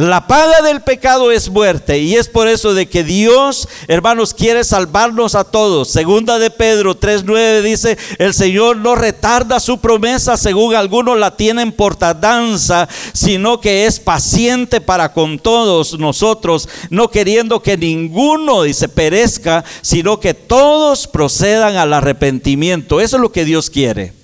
La 0.00 0.26
paga 0.26 0.62
del 0.62 0.80
pecado 0.80 1.30
es 1.30 1.50
muerte 1.50 1.98
y 1.98 2.16
es 2.16 2.26
por 2.26 2.48
eso 2.48 2.72
de 2.72 2.88
que 2.88 3.04
Dios, 3.04 3.68
hermanos, 3.86 4.32
quiere 4.32 4.64
salvarnos 4.64 5.34
a 5.34 5.44
todos. 5.44 5.90
Segunda 5.90 6.38
de 6.38 6.50
Pedro 6.50 6.96
3:9 6.96 7.60
dice, 7.60 7.98
"El 8.16 8.32
Señor 8.32 8.78
no 8.78 8.94
retarda 8.94 9.60
su 9.60 9.78
promesa, 9.78 10.38
según 10.38 10.74
algunos 10.74 11.18
la 11.18 11.36
tienen 11.36 11.70
por 11.70 11.96
tardanza, 11.96 12.88
sino 13.12 13.60
que 13.60 13.84
es 13.84 14.00
paciente 14.00 14.80
para 14.80 15.12
con 15.12 15.38
todos 15.38 15.98
nosotros, 15.98 16.70
no 16.88 17.10
queriendo 17.10 17.60
que 17.60 17.76
ninguno 17.76 18.62
dice 18.62 18.88
perezca, 18.88 19.64
sino 19.82 20.18
que 20.18 20.32
todos 20.32 21.08
procedan 21.08 21.76
al 21.76 21.92
arrepentimiento." 21.92 23.02
Eso 23.02 23.16
es 23.16 23.20
lo 23.20 23.32
que 23.32 23.44
Dios 23.44 23.68
quiere. 23.68 24.19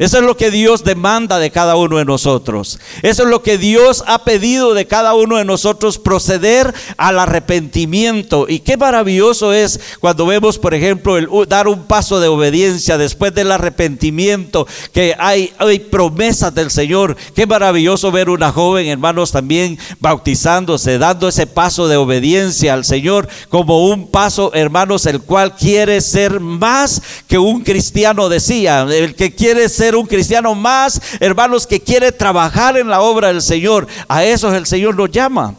Eso 0.00 0.16
es 0.16 0.24
lo 0.24 0.34
que 0.34 0.50
Dios 0.50 0.82
demanda 0.82 1.38
de 1.38 1.50
cada 1.50 1.76
uno 1.76 1.98
de 1.98 2.06
nosotros. 2.06 2.80
Eso 3.02 3.24
es 3.24 3.28
lo 3.28 3.42
que 3.42 3.58
Dios 3.58 4.02
ha 4.06 4.24
pedido 4.24 4.72
de 4.72 4.86
cada 4.86 5.12
uno 5.12 5.36
de 5.36 5.44
nosotros, 5.44 5.98
proceder 5.98 6.72
al 6.96 7.18
arrepentimiento. 7.18 8.46
Y 8.48 8.60
qué 8.60 8.78
maravilloso 8.78 9.52
es 9.52 9.78
cuando 10.00 10.24
vemos, 10.24 10.56
por 10.58 10.72
ejemplo, 10.72 11.18
dar 11.44 11.68
un 11.68 11.84
paso 11.84 12.18
de 12.18 12.28
obediencia 12.28 12.96
después 12.96 13.34
del 13.34 13.52
arrepentimiento, 13.52 14.66
que 14.94 15.14
hay, 15.18 15.52
hay 15.58 15.80
promesas 15.80 16.54
del 16.54 16.70
Señor. 16.70 17.14
Qué 17.34 17.46
maravilloso 17.46 18.10
ver 18.10 18.30
una 18.30 18.52
joven, 18.52 18.86
hermanos, 18.86 19.32
también 19.32 19.78
bautizándose, 19.98 20.96
dando 20.96 21.28
ese 21.28 21.46
paso 21.46 21.88
de 21.88 21.98
obediencia 21.98 22.72
al 22.72 22.86
Señor 22.86 23.28
como 23.50 23.86
un 23.90 24.10
paso, 24.10 24.50
hermanos, 24.54 25.04
el 25.04 25.20
cual 25.20 25.56
quiere 25.56 26.00
ser 26.00 26.40
más 26.40 27.02
que 27.28 27.36
un 27.36 27.60
cristiano 27.60 28.30
decía, 28.30 28.86
el 28.90 29.14
que 29.14 29.34
quiere 29.34 29.68
ser 29.68 29.89
un 29.94 30.06
cristiano 30.06 30.54
más, 30.54 31.00
hermanos, 31.20 31.66
que 31.66 31.80
quiere 31.80 32.12
trabajar 32.12 32.76
en 32.76 32.88
la 32.88 33.00
obra 33.00 33.28
del 33.28 33.42
Señor. 33.42 33.86
A 34.08 34.24
esos 34.24 34.54
el 34.54 34.66
Señor 34.66 34.96
nos 34.96 35.10
llama. 35.10 35.54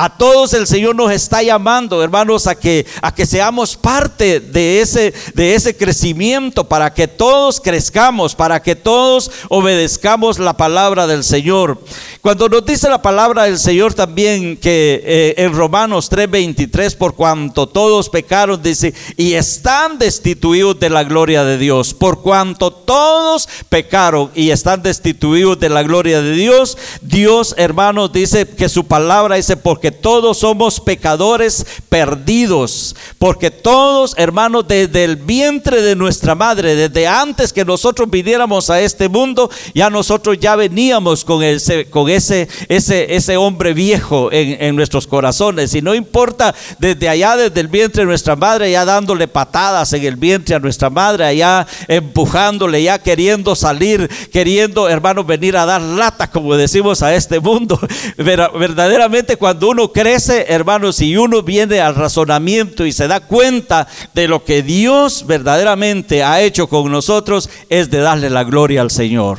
A 0.00 0.16
todos 0.16 0.54
el 0.54 0.68
Señor 0.68 0.94
nos 0.94 1.10
está 1.10 1.42
llamando, 1.42 2.00
hermanos, 2.04 2.46
a 2.46 2.54
que, 2.54 2.86
a 3.02 3.12
que 3.12 3.26
seamos 3.26 3.76
parte 3.76 4.38
de 4.38 4.80
ese, 4.80 5.12
de 5.34 5.56
ese 5.56 5.76
crecimiento, 5.76 6.68
para 6.68 6.94
que 6.94 7.08
todos 7.08 7.60
crezcamos, 7.60 8.36
para 8.36 8.62
que 8.62 8.76
todos 8.76 9.28
obedezcamos 9.48 10.38
la 10.38 10.56
palabra 10.56 11.08
del 11.08 11.24
Señor. 11.24 11.82
Cuando 12.20 12.48
nos 12.48 12.64
dice 12.64 12.88
la 12.88 13.02
palabra 13.02 13.44
del 13.44 13.58
Señor 13.58 13.92
también 13.92 14.56
que 14.56 15.02
eh, 15.04 15.34
en 15.38 15.52
Romanos 15.52 16.08
3:23, 16.12 16.94
por 16.96 17.16
cuanto 17.16 17.66
todos 17.66 18.08
pecaron, 18.08 18.62
dice, 18.62 18.94
y 19.16 19.32
están 19.32 19.98
destituidos 19.98 20.78
de 20.78 20.90
la 20.90 21.02
gloria 21.02 21.42
de 21.42 21.58
Dios, 21.58 21.92
por 21.92 22.22
cuanto 22.22 22.70
todos 22.70 23.48
pecaron 23.68 24.30
y 24.36 24.50
están 24.50 24.80
destituidos 24.80 25.58
de 25.58 25.70
la 25.70 25.82
gloria 25.82 26.22
de 26.22 26.34
Dios, 26.34 26.78
Dios, 27.02 27.56
hermanos, 27.58 28.12
dice 28.12 28.46
que 28.46 28.68
su 28.68 28.86
palabra 28.86 29.34
dice, 29.34 29.56
porque 29.56 29.87
todos 29.90 30.38
somos 30.38 30.80
pecadores 30.80 31.66
perdidos, 31.88 32.96
porque 33.18 33.50
todos, 33.50 34.14
hermanos, 34.16 34.66
desde 34.68 35.04
el 35.04 35.16
vientre 35.16 35.82
de 35.82 35.96
nuestra 35.96 36.34
madre, 36.34 36.74
desde 36.74 37.06
antes 37.06 37.52
que 37.52 37.64
nosotros 37.64 38.08
viniéramos 38.10 38.70
a 38.70 38.80
este 38.80 39.08
mundo, 39.08 39.50
ya 39.74 39.90
nosotros 39.90 40.38
ya 40.40 40.56
veníamos 40.56 41.24
con 41.24 41.42
ese, 41.42 41.88
con 41.90 42.08
ese, 42.08 42.48
ese, 42.68 43.14
ese 43.14 43.36
hombre 43.36 43.74
viejo 43.74 44.30
en, 44.32 44.62
en 44.62 44.76
nuestros 44.76 45.06
corazones. 45.06 45.74
Y 45.74 45.82
no 45.82 45.94
importa 45.94 46.54
desde 46.78 47.08
allá, 47.08 47.36
desde 47.36 47.60
el 47.60 47.68
vientre 47.68 48.02
de 48.02 48.06
nuestra 48.06 48.36
madre, 48.36 48.70
ya 48.70 48.84
dándole 48.84 49.28
patadas 49.28 49.92
en 49.92 50.04
el 50.04 50.16
vientre 50.16 50.54
a 50.54 50.58
nuestra 50.58 50.90
madre, 50.90 51.24
allá 51.24 51.66
empujándole, 51.86 52.82
ya 52.82 52.98
queriendo 52.98 53.54
salir, 53.54 54.08
queriendo, 54.32 54.88
hermanos, 54.88 55.26
venir 55.26 55.56
a 55.56 55.66
dar 55.66 55.80
lata, 55.80 56.30
como 56.30 56.56
decimos 56.56 57.02
a 57.02 57.14
este 57.14 57.40
mundo. 57.40 57.78
Verdaderamente 58.16 59.36
cuando 59.36 59.68
uno 59.68 59.77
crece, 59.92 60.46
hermanos, 60.48 61.00
y 61.00 61.16
uno 61.16 61.42
viene 61.42 61.80
al 61.80 61.94
razonamiento 61.94 62.84
y 62.84 62.92
se 62.92 63.06
da 63.06 63.20
cuenta 63.20 63.86
de 64.14 64.26
lo 64.26 64.44
que 64.44 64.62
Dios 64.62 65.24
verdaderamente 65.26 66.24
ha 66.24 66.40
hecho 66.40 66.68
con 66.68 66.90
nosotros, 66.90 67.48
es 67.68 67.90
de 67.90 67.98
darle 67.98 68.30
la 68.30 68.44
gloria 68.44 68.80
al 68.80 68.90
Señor. 68.90 69.38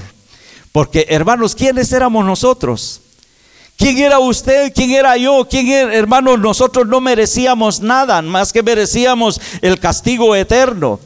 Porque, 0.72 1.06
hermanos, 1.10 1.56
¿quiénes 1.56 1.92
éramos 1.92 2.26
nosotros? 2.26 3.02
¿Quién 3.78 3.98
era 3.98 4.20
usted? 4.20 4.74
¿Quién 4.74 4.92
era 4.92 5.16
yo? 5.18 5.48
¿Quién 5.50 5.68
era, 5.68 5.94
hermanos? 5.94 6.40
Nosotros 6.40 6.88
no 6.88 7.00
merecíamos 7.00 7.82
nada, 7.82 8.22
más 8.22 8.52
que 8.54 8.64
merecíamos 8.64 9.40
el 9.62 9.80
castigo 9.80 10.36
eterno. 10.36 11.00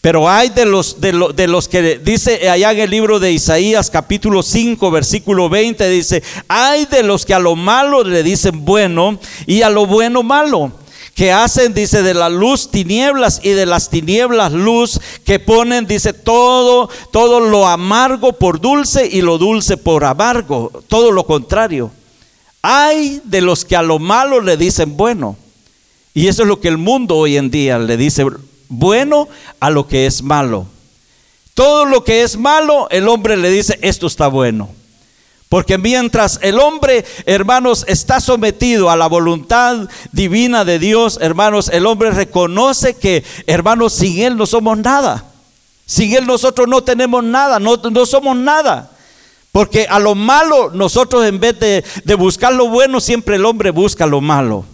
Pero 0.00 0.30
hay 0.30 0.48
de 0.48 0.64
los, 0.64 1.00
de, 1.00 1.12
los 1.46 1.68
que 1.68 1.98
dice 1.98 2.48
allá 2.48 2.72
en 2.72 2.80
el 2.80 2.90
libro 2.90 3.20
de 3.20 3.32
Isaías 3.32 3.90
capítulo 3.90 4.42
5 4.42 4.90
versículo 4.90 5.50
20 5.50 5.90
dice, 5.90 6.22
hay 6.48 6.86
de 6.86 7.02
los 7.02 7.26
que 7.26 7.34
a 7.34 7.38
lo 7.38 7.54
malo 7.54 8.02
le 8.02 8.22
dicen 8.22 8.64
bueno 8.64 9.18
y 9.46 9.60
a 9.60 9.68
lo 9.68 9.84
bueno 9.84 10.22
malo 10.22 10.72
que 11.14 11.32
hacen, 11.32 11.74
dice, 11.74 12.02
de 12.02 12.14
la 12.14 12.30
luz 12.30 12.70
tinieblas 12.70 13.40
y 13.42 13.50
de 13.50 13.66
las 13.66 13.90
tinieblas 13.90 14.52
luz, 14.52 14.98
que 15.26 15.38
ponen, 15.38 15.86
dice, 15.86 16.14
todo, 16.14 16.88
todo 17.12 17.40
lo 17.40 17.66
amargo 17.66 18.32
por 18.32 18.58
dulce 18.58 19.06
y 19.06 19.20
lo 19.20 19.36
dulce 19.36 19.76
por 19.76 20.04
amargo, 20.04 20.72
todo 20.88 21.12
lo 21.12 21.24
contrario. 21.26 21.90
Hay 22.62 23.20
de 23.24 23.42
los 23.42 23.66
que 23.66 23.76
a 23.76 23.82
lo 23.82 23.98
malo 23.98 24.40
le 24.40 24.56
dicen 24.56 24.96
bueno. 24.96 25.36
Y 26.14 26.28
eso 26.28 26.42
es 26.42 26.48
lo 26.48 26.58
que 26.58 26.68
el 26.68 26.78
mundo 26.78 27.16
hoy 27.16 27.36
en 27.36 27.50
día 27.50 27.78
le 27.78 27.98
dice 27.98 28.24
bueno 28.70 29.28
a 29.60 29.68
lo 29.68 29.86
que 29.86 30.06
es 30.06 30.22
malo. 30.22 30.66
Todo 31.52 31.84
lo 31.84 32.04
que 32.04 32.22
es 32.22 32.38
malo, 32.38 32.88
el 32.90 33.06
hombre 33.08 33.36
le 33.36 33.50
dice, 33.50 33.78
esto 33.82 34.06
está 34.06 34.28
bueno. 34.28 34.70
Porque 35.50 35.78
mientras 35.78 36.38
el 36.42 36.60
hombre, 36.60 37.04
hermanos, 37.26 37.84
está 37.88 38.20
sometido 38.20 38.88
a 38.88 38.96
la 38.96 39.08
voluntad 39.08 39.88
divina 40.12 40.64
de 40.64 40.78
Dios, 40.78 41.18
hermanos, 41.20 41.68
el 41.72 41.86
hombre 41.86 42.12
reconoce 42.12 42.94
que, 42.94 43.24
hermanos, 43.48 43.92
sin 43.92 44.20
Él 44.20 44.36
no 44.36 44.46
somos 44.46 44.78
nada. 44.78 45.24
Sin 45.84 46.14
Él 46.14 46.24
nosotros 46.24 46.68
no 46.68 46.84
tenemos 46.84 47.24
nada, 47.24 47.58
no, 47.58 47.76
no 47.76 48.06
somos 48.06 48.36
nada. 48.36 48.92
Porque 49.50 49.86
a 49.90 49.98
lo 49.98 50.14
malo 50.14 50.70
nosotros 50.72 51.26
en 51.26 51.40
vez 51.40 51.58
de, 51.58 51.84
de 52.04 52.14
buscar 52.14 52.52
lo 52.52 52.68
bueno, 52.68 53.00
siempre 53.00 53.34
el 53.34 53.44
hombre 53.44 53.72
busca 53.72 54.06
lo 54.06 54.20
malo. 54.20 54.64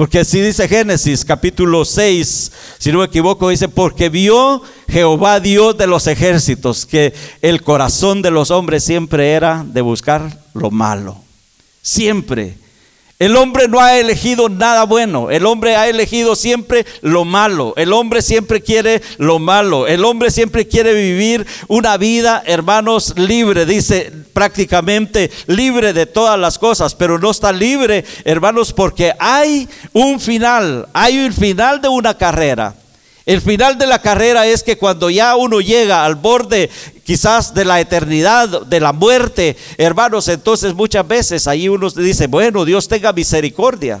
Porque 0.00 0.20
así 0.20 0.40
dice 0.40 0.66
Génesis 0.66 1.26
capítulo 1.26 1.84
6, 1.84 2.52
si 2.78 2.90
no 2.90 3.00
me 3.00 3.04
equivoco, 3.04 3.50
dice, 3.50 3.68
porque 3.68 4.08
vio 4.08 4.62
Jehová 4.88 5.40
Dios 5.40 5.76
de 5.76 5.86
los 5.86 6.06
ejércitos 6.06 6.86
que 6.86 7.12
el 7.42 7.60
corazón 7.60 8.22
de 8.22 8.30
los 8.30 8.50
hombres 8.50 8.82
siempre 8.82 9.32
era 9.32 9.62
de 9.62 9.82
buscar 9.82 10.42
lo 10.54 10.70
malo. 10.70 11.22
Siempre. 11.82 12.56
El 13.20 13.36
hombre 13.36 13.68
no 13.68 13.80
ha 13.80 13.98
elegido 13.98 14.48
nada 14.48 14.84
bueno, 14.84 15.30
el 15.30 15.44
hombre 15.44 15.76
ha 15.76 15.88
elegido 15.88 16.34
siempre 16.34 16.86
lo 17.02 17.26
malo, 17.26 17.74
el 17.76 17.92
hombre 17.92 18.22
siempre 18.22 18.62
quiere 18.62 19.02
lo 19.18 19.38
malo, 19.38 19.86
el 19.86 20.06
hombre 20.06 20.30
siempre 20.30 20.66
quiere 20.66 20.94
vivir 20.94 21.46
una 21.68 21.98
vida, 21.98 22.42
hermanos, 22.46 23.12
libre, 23.18 23.66
dice 23.66 24.10
prácticamente 24.32 25.30
libre 25.48 25.92
de 25.92 26.06
todas 26.06 26.40
las 26.40 26.58
cosas, 26.58 26.94
pero 26.94 27.18
no 27.18 27.30
está 27.30 27.52
libre, 27.52 28.06
hermanos, 28.24 28.72
porque 28.72 29.12
hay 29.18 29.68
un 29.92 30.18
final, 30.18 30.88
hay 30.94 31.18
un 31.18 31.34
final 31.34 31.82
de 31.82 31.88
una 31.88 32.16
carrera. 32.16 32.74
El 33.26 33.40
final 33.40 33.78
de 33.78 33.86
la 33.86 34.00
carrera 34.00 34.46
es 34.46 34.62
que 34.62 34.78
cuando 34.78 35.10
ya 35.10 35.36
uno 35.36 35.60
llega 35.60 36.04
al 36.04 36.14
borde 36.14 36.70
quizás 37.04 37.54
de 37.54 37.64
la 37.64 37.80
eternidad, 37.80 38.66
de 38.66 38.80
la 38.80 38.92
muerte, 38.92 39.56
hermanos, 39.76 40.28
entonces 40.28 40.74
muchas 40.74 41.06
veces 41.06 41.46
ahí 41.46 41.68
uno 41.68 41.90
dice, 41.90 42.26
bueno, 42.26 42.64
Dios 42.64 42.88
tenga 42.88 43.12
misericordia. 43.12 44.00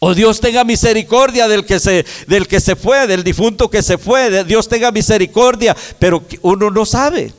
O 0.00 0.14
Dios 0.14 0.40
tenga 0.40 0.64
misericordia 0.64 1.46
del 1.46 1.64
que 1.64 1.78
se 1.78 2.04
del 2.26 2.48
que 2.48 2.58
se 2.58 2.74
fue, 2.74 3.06
del 3.06 3.22
difunto 3.22 3.70
que 3.70 3.82
se 3.82 3.98
fue, 3.98 4.42
Dios 4.42 4.68
tenga 4.68 4.90
misericordia, 4.90 5.76
pero 6.00 6.24
uno 6.40 6.70
no 6.70 6.84
sabe. 6.84 7.32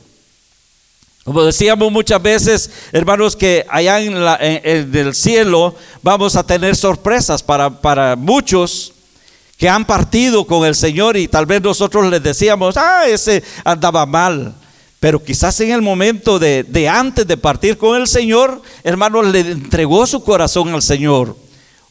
Como 1.24 1.44
decíamos 1.44 1.92
muchas 1.92 2.22
veces, 2.22 2.70
hermanos, 2.92 3.36
que 3.36 3.66
allá 3.68 4.00
en, 4.00 4.94
el 4.94 5.14
cielo 5.14 5.74
vamos 6.02 6.36
a 6.36 6.46
tener 6.46 6.74
sorpresas 6.74 7.42
para, 7.42 7.82
para 7.82 8.16
muchos 8.16 8.93
que 9.64 9.70
han 9.70 9.86
partido 9.86 10.44
con 10.44 10.66
el 10.66 10.74
Señor 10.74 11.16
y 11.16 11.26
tal 11.26 11.46
vez 11.46 11.62
nosotros 11.62 12.10
les 12.10 12.22
decíamos, 12.22 12.76
ah, 12.76 13.06
ese 13.08 13.42
andaba 13.64 14.04
mal. 14.04 14.54
Pero 15.00 15.24
quizás 15.24 15.58
en 15.60 15.70
el 15.70 15.80
momento 15.80 16.38
de, 16.38 16.64
de 16.64 16.86
antes 16.86 17.26
de 17.26 17.38
partir 17.38 17.78
con 17.78 17.98
el 17.98 18.06
Señor, 18.06 18.60
hermanos, 18.82 19.26
le 19.28 19.40
entregó 19.40 20.06
su 20.06 20.22
corazón 20.22 20.68
al 20.74 20.82
Señor. 20.82 21.34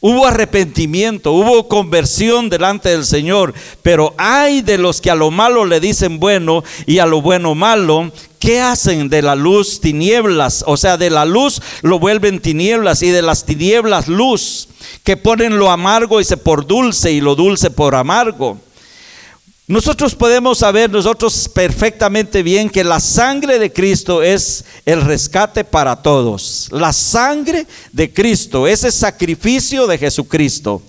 Hubo 0.05 0.27
arrepentimiento, 0.27 1.31
hubo 1.31 1.69
conversión 1.69 2.49
delante 2.49 2.89
del 2.89 3.05
Señor, 3.05 3.53
pero 3.81 4.13
hay 4.17 4.61
de 4.61 4.77
los 4.77 4.99
que 4.99 5.09
a 5.09 5.15
lo 5.15 5.31
malo 5.31 5.63
le 5.63 5.79
dicen 5.79 6.19
bueno 6.19 6.61
y 6.85 6.99
a 6.99 7.05
lo 7.05 7.21
bueno 7.21 7.55
malo, 7.55 8.11
¿qué 8.37 8.59
hacen 8.59 9.07
de 9.07 9.21
la 9.21 9.35
luz 9.35 9.79
tinieblas? 9.79 10.65
O 10.67 10.75
sea, 10.75 10.97
de 10.97 11.09
la 11.09 11.23
luz 11.23 11.61
lo 11.83 11.99
vuelven 11.99 12.41
tinieblas 12.41 13.01
y 13.01 13.11
de 13.11 13.21
las 13.21 13.45
tinieblas 13.45 14.09
luz 14.09 14.67
que 15.05 15.15
ponen 15.15 15.57
lo 15.57 15.71
amargo 15.71 16.19
y 16.19 16.25
se 16.25 16.35
por 16.35 16.67
dulce 16.67 17.13
y 17.13 17.21
lo 17.21 17.35
dulce 17.35 17.71
por 17.71 17.95
amargo. 17.95 18.57
Nosotros 19.65 20.13
podemos 20.13 20.57
saber 20.57 20.89
nosotros 20.89 21.47
perfectamente 21.47 22.43
bien 22.43 22.69
que 22.69 22.83
la 22.83 22.99
sangre 22.99 23.59
de 23.59 23.71
Cristo 23.71 24.21
es 24.21 24.65
el 24.85 25.01
rescate 25.01 25.63
para 25.63 26.01
todos. 26.01 26.67
La 26.71 26.91
sangre 26.91 27.65
de 27.93 28.11
Cristo, 28.11 28.67
ese 28.67 28.91
sacrificio 28.91 29.87
de 29.87 29.97
Jesucristo, 29.97 30.81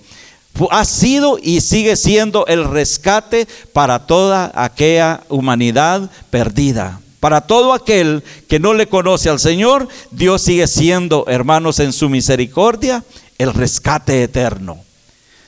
ha 0.71 0.83
sido 0.83 1.37
y 1.41 1.61
sigue 1.61 1.95
siendo 1.95 2.45
el 2.47 2.65
rescate 2.65 3.47
para 3.71 4.07
toda 4.07 4.51
aquella 4.53 5.21
humanidad 5.29 6.11
perdida. 6.29 6.99
Para 7.21 7.41
todo 7.41 7.71
aquel 7.71 8.23
que 8.49 8.59
no 8.59 8.73
le 8.73 8.87
conoce 8.87 9.29
al 9.29 9.39
Señor, 9.39 9.87
Dios 10.11 10.41
sigue 10.41 10.67
siendo, 10.67 11.25
hermanos, 11.27 11.79
en 11.79 11.93
su 11.93 12.09
misericordia, 12.09 13.05
el 13.37 13.53
rescate 13.53 14.21
eterno. 14.21 14.84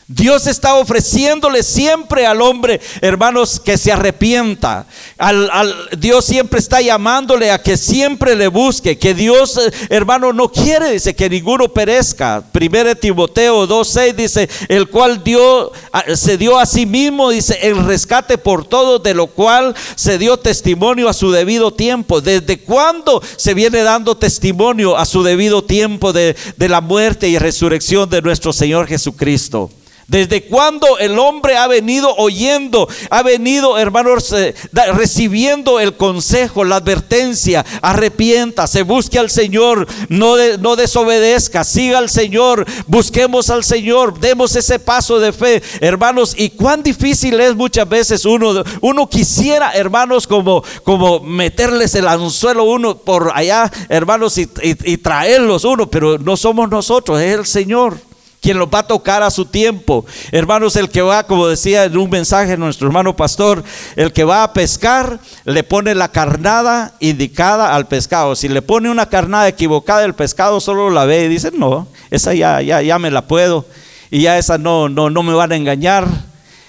Dios 0.10 0.48
está 0.48 0.76
ofreciéndole 0.76 1.64
siempre 1.64 2.26
al 2.26 2.42
hombre, 2.42 2.80
hermanos, 3.02 3.60
que 3.60 3.78
se 3.78 3.92
arrepienta. 3.92 4.88
Al, 5.18 5.76
Dios 5.98 6.24
siempre 6.24 6.60
está 6.60 6.80
llamándole 6.80 7.52
a 7.52 7.62
que 7.62 7.76
siempre 7.76 8.34
le 8.38 8.48
busque. 8.48 8.98
Que 8.98 9.14
Dios, 9.14 9.58
eh, 9.58 9.70
hermano, 9.90 10.32
no 10.32 10.50
quiere, 10.50 10.92
dice, 10.92 11.14
que 11.14 11.30
ninguno 11.30 11.68
perezca. 11.68 12.42
Primero 12.54 12.96
Timoteo 12.96 13.68
2.6 13.68 14.16
dice, 14.16 14.50
el 14.70 14.88
cual 14.88 15.22
dio, 15.26 15.74
se 16.16 16.38
dio 16.38 16.58
a 16.58 16.66
sí 16.66 16.86
mismo, 16.86 17.30
dice, 17.30 17.60
el 17.64 17.84
rescate 17.84 18.38
por 18.38 18.64
todo, 18.64 19.00
de 19.00 19.14
lo 19.14 19.28
cual 19.28 19.76
se 19.96 20.18
dio 20.18 20.38
testimonio 20.38 21.10
a 21.10 21.14
su 21.14 21.34
debido 21.34 21.74
tiempo. 21.74 22.22
¿Desde 22.22 22.60
cuándo 22.60 23.22
se 23.36 23.54
viene 23.54 23.84
dando 23.84 24.16
testimonio 24.16 24.96
a 24.96 25.06
su 25.06 25.22
debido 25.22 25.66
tiempo 25.66 26.14
de 26.14 26.38
la 26.60 26.80
muerte 26.80 27.28
y 27.28 27.38
resurrección 27.38 28.10
de 28.10 28.22
nuestro 28.22 28.54
Señor 28.54 28.88
Jesucristo? 28.88 29.70
Desde 30.08 30.44
cuando 30.44 30.98
el 31.00 31.20
hombre 31.20 31.58
ha 31.58 31.68
venido 31.68 32.16
oyendo, 32.16 32.88
ha 33.10 33.24
venido, 33.24 33.78
hermanos, 33.78 34.32
eh, 34.32 34.56
recibiendo 34.94 35.82
el 35.82 35.98
consejo, 35.98 36.64
la 36.64 36.78
advertencia, 36.78 37.66
arrepienta, 37.82 38.68
se 38.68 38.84
busque 38.84 39.20
al 39.20 39.30
Señor, 39.30 39.86
no, 40.08 40.38
no 40.60 40.78
desobedezca, 40.78 41.66
siga 41.66 41.98
al 41.98 42.10
Señor, 42.10 42.66
busquemos 42.86 43.50
al 43.50 43.66
Señor, 43.66 44.18
demos 44.18 44.56
ese 44.56 44.80
paso 44.80 45.20
de 45.20 45.34
fe, 45.34 45.62
hermanos, 45.82 46.36
y 46.38 46.52
cuán 46.52 46.84
difícil 46.84 47.38
es 47.42 47.54
muchas 47.54 47.90
veces 47.90 48.24
uno, 48.24 48.64
uno 48.80 49.10
quisiera, 49.10 49.74
hermanos, 49.74 50.26
como, 50.26 50.64
como 50.86 51.20
meterles 51.20 51.96
el 51.96 52.08
anzuelo 52.08 52.64
uno 52.64 52.98
por 52.98 53.34
allá, 53.36 53.70
hermanos, 53.90 54.38
y, 54.38 54.50
y 54.64 54.98
traerlos 55.00 55.66
uno, 55.66 55.90
pero 55.90 56.18
no 56.18 56.38
somos 56.38 56.70
nosotros, 56.70 57.20
es 57.20 57.38
el 57.40 57.46
Señor 57.46 58.07
quien 58.48 58.60
los 58.60 58.70
va 58.70 58.80
a 58.80 58.88
tocar 58.88 59.24
a 59.24 59.30
su 59.30 59.44
tiempo. 59.44 60.06
Hermanos, 60.32 60.77
el 60.77 60.88
que 60.88 61.01
va, 61.01 61.25
como 61.25 61.48
decía 61.48 61.84
en 61.84 61.98
un 61.98 62.10
mensaje 62.10 62.56
nuestro 62.56 62.88
hermano 62.88 63.13
pastor, 63.13 63.62
el 63.98 64.13
que 64.13 64.24
va 64.24 64.42
a 64.42 64.54
pescar, 64.54 65.20
le 65.44 65.63
pone 65.66 65.94
la 65.94 66.13
carnada 66.13 66.94
indicada 67.01 67.75
al 67.75 67.89
pescado. 67.89 68.38
Si 68.38 68.48
le 68.48 68.62
pone 68.62 68.89
una 68.89 69.10
carnada 69.10 69.50
equivocada, 69.50 70.06
el 70.06 70.13
pescado 70.13 70.62
solo 70.62 70.89
la 70.89 71.04
ve 71.04 71.25
y 71.25 71.27
dice, 71.27 71.51
no, 71.54 71.89
esa 72.10 72.34
ya, 72.34 72.62
ya, 72.62 72.82
ya 72.82 72.98
me 73.00 73.12
la 73.12 73.27
puedo. 73.27 73.66
Y 74.12 74.22
ya 74.22 74.38
esa 74.38 74.58
no, 74.58 74.88
no, 74.88 75.10
no 75.10 75.24
me 75.24 75.34
van 75.34 75.51
a 75.51 75.58
engañar. 75.58 76.08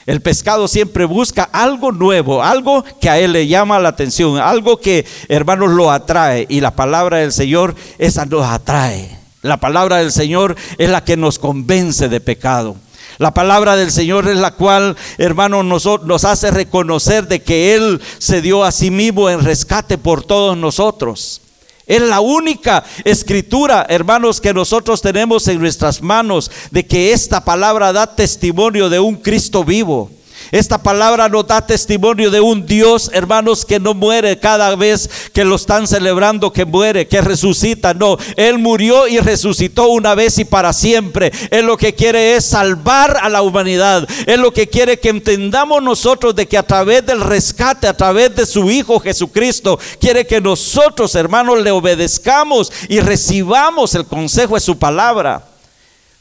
El 0.04 0.20
pescado 0.20 0.66
siempre 0.66 1.04
busca 1.04 1.44
algo 1.44 1.92
nuevo, 1.92 2.42
algo 2.42 2.84
que 3.00 3.08
a 3.08 3.20
él 3.20 3.34
le 3.34 3.46
llama 3.46 3.78
la 3.78 3.90
atención, 3.90 4.38
algo 4.38 4.80
que, 4.80 5.06
hermanos, 5.28 5.70
lo 5.70 5.92
atrae. 5.92 6.44
Y 6.48 6.60
la 6.60 6.74
palabra 6.74 7.18
del 7.18 7.30
Señor, 7.30 7.76
esa 7.98 8.26
nos 8.26 8.44
atrae. 8.44 9.27
La 9.48 9.56
palabra 9.56 9.96
del 9.96 10.12
Señor 10.12 10.56
es 10.76 10.90
la 10.90 11.04
que 11.04 11.16
nos 11.16 11.38
convence 11.38 12.10
de 12.10 12.20
pecado. 12.20 12.76
La 13.16 13.32
palabra 13.32 13.76
del 13.76 13.90
Señor 13.90 14.28
es 14.28 14.36
la 14.36 14.52
cual, 14.52 14.94
hermano, 15.16 15.62
nos, 15.62 15.86
nos, 16.04 16.24
hace 16.26 16.50
reconocer 16.50 17.26
de 17.26 17.42
que 17.42 17.74
Él 17.74 18.00
se 18.18 18.42
dio 18.42 18.62
a 18.62 18.70
sí 18.70 18.90
mismo 18.90 19.30
en 19.30 19.42
rescate 19.42 19.96
por 19.96 20.22
todos 20.22 20.56
nosotros. 20.56 21.40
Es 21.86 22.02
la 22.02 22.20
única 22.20 22.84
escritura, 23.04 23.86
hermanos, 23.88 24.42
que 24.42 24.52
nosotros 24.52 25.00
tenemos 25.00 25.48
en 25.48 25.58
nuestras 25.58 26.02
manos 26.02 26.50
de 26.70 26.86
que 26.86 27.12
esta 27.14 27.42
palabra 27.42 27.94
da 27.94 28.14
testimonio 28.14 28.90
de 28.90 29.00
un 29.00 29.16
Cristo 29.16 29.64
vivo. 29.64 30.10
Esta 30.50 30.78
palabra 30.82 31.28
nos 31.28 31.46
da 31.46 31.66
testimonio 31.66 32.30
de 32.30 32.40
un 32.40 32.64
Dios, 32.64 33.10
hermanos, 33.12 33.66
que 33.66 33.78
no 33.78 33.92
muere 33.92 34.38
cada 34.38 34.74
vez 34.76 35.10
que 35.34 35.44
lo 35.44 35.56
están 35.56 35.86
celebrando, 35.86 36.52
que 36.52 36.64
muere, 36.64 37.06
que 37.06 37.20
resucita. 37.20 37.92
No, 37.92 38.16
Él 38.36 38.58
murió 38.58 39.08
y 39.08 39.18
resucitó 39.18 39.88
una 39.88 40.14
vez 40.14 40.38
y 40.38 40.44
para 40.44 40.72
siempre. 40.72 41.32
Él 41.50 41.66
lo 41.66 41.76
que 41.76 41.94
quiere 41.94 42.36
es 42.36 42.46
salvar 42.46 43.18
a 43.20 43.28
la 43.28 43.42
humanidad. 43.42 44.08
Él 44.26 44.40
lo 44.40 44.52
que 44.52 44.68
quiere 44.68 44.98
que 44.98 45.10
entendamos 45.10 45.82
nosotros 45.82 46.34
de 46.34 46.46
que 46.46 46.56
a 46.56 46.62
través 46.62 47.04
del 47.04 47.20
rescate, 47.20 47.86
a 47.86 47.96
través 47.96 48.34
de 48.34 48.46
su 48.46 48.70
Hijo 48.70 49.00
Jesucristo, 49.00 49.78
quiere 50.00 50.26
que 50.26 50.40
nosotros, 50.40 51.14
hermanos, 51.14 51.60
le 51.60 51.70
obedezcamos 51.70 52.72
y 52.88 53.00
recibamos 53.00 53.94
el 53.94 54.06
consejo 54.06 54.54
de 54.54 54.60
su 54.60 54.78
palabra. 54.78 55.57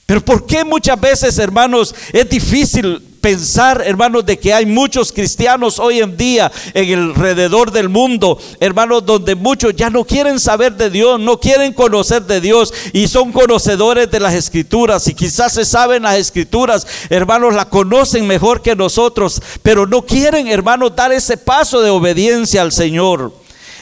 Pero 0.08 0.24
¿por 0.24 0.46
qué 0.46 0.63
muchas 0.63 1.00
veces, 1.00 1.38
hermanos, 1.38 1.93
es 2.13 2.30
difícil 2.30 3.02
pensar, 3.20 3.84
hermanos, 3.86 4.26
de 4.26 4.39
que 4.39 4.54
hay 4.54 4.65
muchos 4.65 5.12
cristianos 5.12 5.80
hoy 5.80 6.00
en 6.00 6.15
día 6.15 6.50
en 6.74 6.89
el 6.89 7.10
alrededor 7.10 7.74
del 7.74 7.89
mundo, 7.89 8.39
hermanos, 8.62 9.06
donde 9.06 9.36
muchos 9.36 9.76
ya 9.76 9.89
no 9.89 10.06
quieren 10.06 10.39
saber 10.39 10.78
de 10.78 10.89
Dios, 10.89 11.20
no 11.20 11.41
quieren 11.41 11.74
conocer 11.74 12.24
de 12.24 12.39
Dios 12.39 12.74
y 12.93 13.10
son 13.10 13.34
conocedores 13.34 14.10
de 14.10 14.22
las 14.22 14.34
escrituras 14.34 15.06
y 15.10 15.13
quizás 15.13 15.52
se 15.52 15.65
saben 15.65 16.04
las 16.04 16.15
escrituras, 16.15 16.88
hermanos, 17.10 17.54
la 17.54 17.67
conocen 17.67 18.26
mejor 18.28 18.62
que 18.62 18.78
nosotros, 18.78 19.41
pero 19.62 19.86
no 19.86 20.06
quieren, 20.06 20.48
hermanos, 20.48 20.96
dar 20.96 21.12
ese 21.12 21.36
paso 21.36 21.82
de 21.82 21.89
obediencia 21.89 22.62
al 22.62 22.72
Señor. 22.72 23.34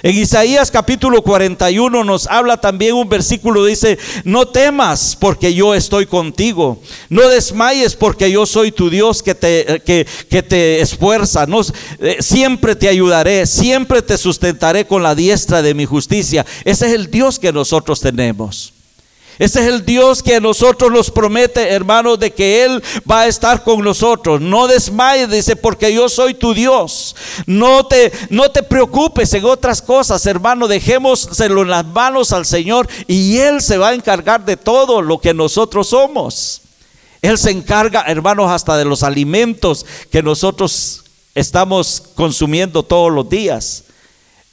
En 0.04 0.16
Isaías 0.16 0.70
capítulo 0.72 1.22
41 1.22 2.04
nos 2.04 2.28
habla 2.28 2.58
también 2.58 2.94
un 2.94 3.10
versículo, 3.10 3.66
dice, 3.66 3.98
no 4.24 4.48
temas 4.48 5.18
porque 5.20 5.54
yo 5.54 5.74
estoy 5.74 6.06
contigo, 6.06 6.82
no 7.10 7.28
desmayes 7.30 7.96
porque 7.96 8.30
yo 8.30 8.46
soy 8.46 8.72
tu 8.72 8.90
Dios 8.90 9.24
que 9.24 9.36
te, 9.36 9.82
que, 9.86 10.06
que 10.30 10.44
te 10.44 10.82
esfuerza, 10.82 11.46
no, 11.46 11.62
eh, 12.00 12.18
siempre 12.20 12.76
te 12.76 12.90
ayudaré, 12.90 13.46
siempre 13.46 14.02
te 14.02 14.18
sustentaré 14.18 14.86
con 14.86 15.02
la 15.02 15.16
diestra 15.16 15.62
de 15.62 15.74
mi 15.74 15.86
justicia. 15.86 16.46
Ese 16.64 16.88
es 16.88 16.94
el 16.94 17.10
Dios 17.10 17.40
que 17.40 17.52
nosotros 17.52 18.00
tenemos. 18.00 18.75
Ese 19.38 19.60
es 19.62 19.68
el 19.68 19.86
Dios 19.86 20.24
que 20.24 20.36
a 20.36 20.40
nosotros 20.40 20.92
nos 20.92 21.12
promete, 21.12 21.70
hermanos, 21.70 22.20
de 22.20 22.32
que 22.32 22.64
Él 22.64 22.82
va 23.10 23.22
a 23.22 23.28
estar 23.28 23.64
con 23.64 23.84
nosotros. 23.84 24.40
No 24.40 24.68
desmayes, 24.68 25.30
dice, 25.30 25.56
porque 25.56 25.94
yo 25.94 26.08
soy 26.08 26.34
tu 26.34 26.54
Dios. 26.54 27.16
No 27.46 27.86
te, 27.86 28.12
no 28.30 28.50
te 28.52 28.64
preocupes 28.64 29.34
en 29.34 29.46
otras 29.46 29.82
cosas, 29.82 30.26
hermano. 30.26 30.68
Dejémoselo 30.68 31.64
en 31.64 31.70
las 31.70 31.86
manos 31.86 32.32
al 32.32 32.46
Señor 32.46 32.88
y 33.08 33.38
Él 33.38 33.62
se 33.62 33.78
va 33.78 33.90
a 33.90 33.94
encargar 33.94 34.46
de 34.46 34.56
todo 34.58 35.02
lo 35.02 35.20
que 35.20 35.34
nosotros 35.34 35.88
somos. 35.88 36.62
Él 37.22 37.38
se 37.38 37.52
encarga, 37.52 38.04
hermanos, 38.08 38.52
hasta 38.52 38.78
de 38.78 38.86
los 38.86 39.02
alimentos 39.02 39.86
que 40.12 40.22
nosotros 40.22 41.04
estamos 41.34 42.04
consumiendo 42.16 42.84
todos 42.84 43.12
los 43.12 43.28
días. 43.28 43.85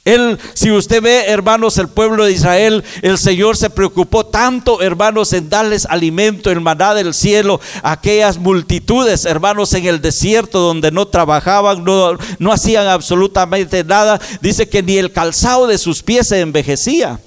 Él, 0.05 0.37
si 0.53 0.69
usted 0.69 1.01
ve, 1.01 1.25
hermanos, 1.27 1.77
el 1.77 1.87
pueblo 1.87 2.25
de 2.25 2.33
Israel, 2.33 2.83
el 3.01 3.17
Señor 3.17 3.55
se 3.55 3.69
preocupó 3.69 4.25
tanto, 4.25 4.81
hermanos, 4.81 5.31
en 5.31 5.49
darles 5.49 5.85
alimento, 5.85 6.51
el 6.51 6.59
maná 6.59 6.93
del 6.93 7.13
cielo, 7.13 7.61
aquellas 7.83 8.37
multitudes, 8.37 9.23
hermanos, 9.23 9.73
en 9.73 9.85
el 9.85 10.01
desierto 10.01 10.59
donde 10.59 10.91
no 10.91 11.07
trabajaban, 11.07 11.85
no, 11.85 12.17
no 12.37 12.51
hacían 12.51 12.87
absolutamente 12.87 13.85
nada. 13.85 14.19
Dice 14.41 14.67
que 14.67 14.83
ni 14.83 14.97
el 14.97 15.13
calzado 15.13 15.67
de 15.67 15.77
sus 15.77 16.03
pies 16.03 16.27
se 16.27 16.41
envejecía. 16.41 17.19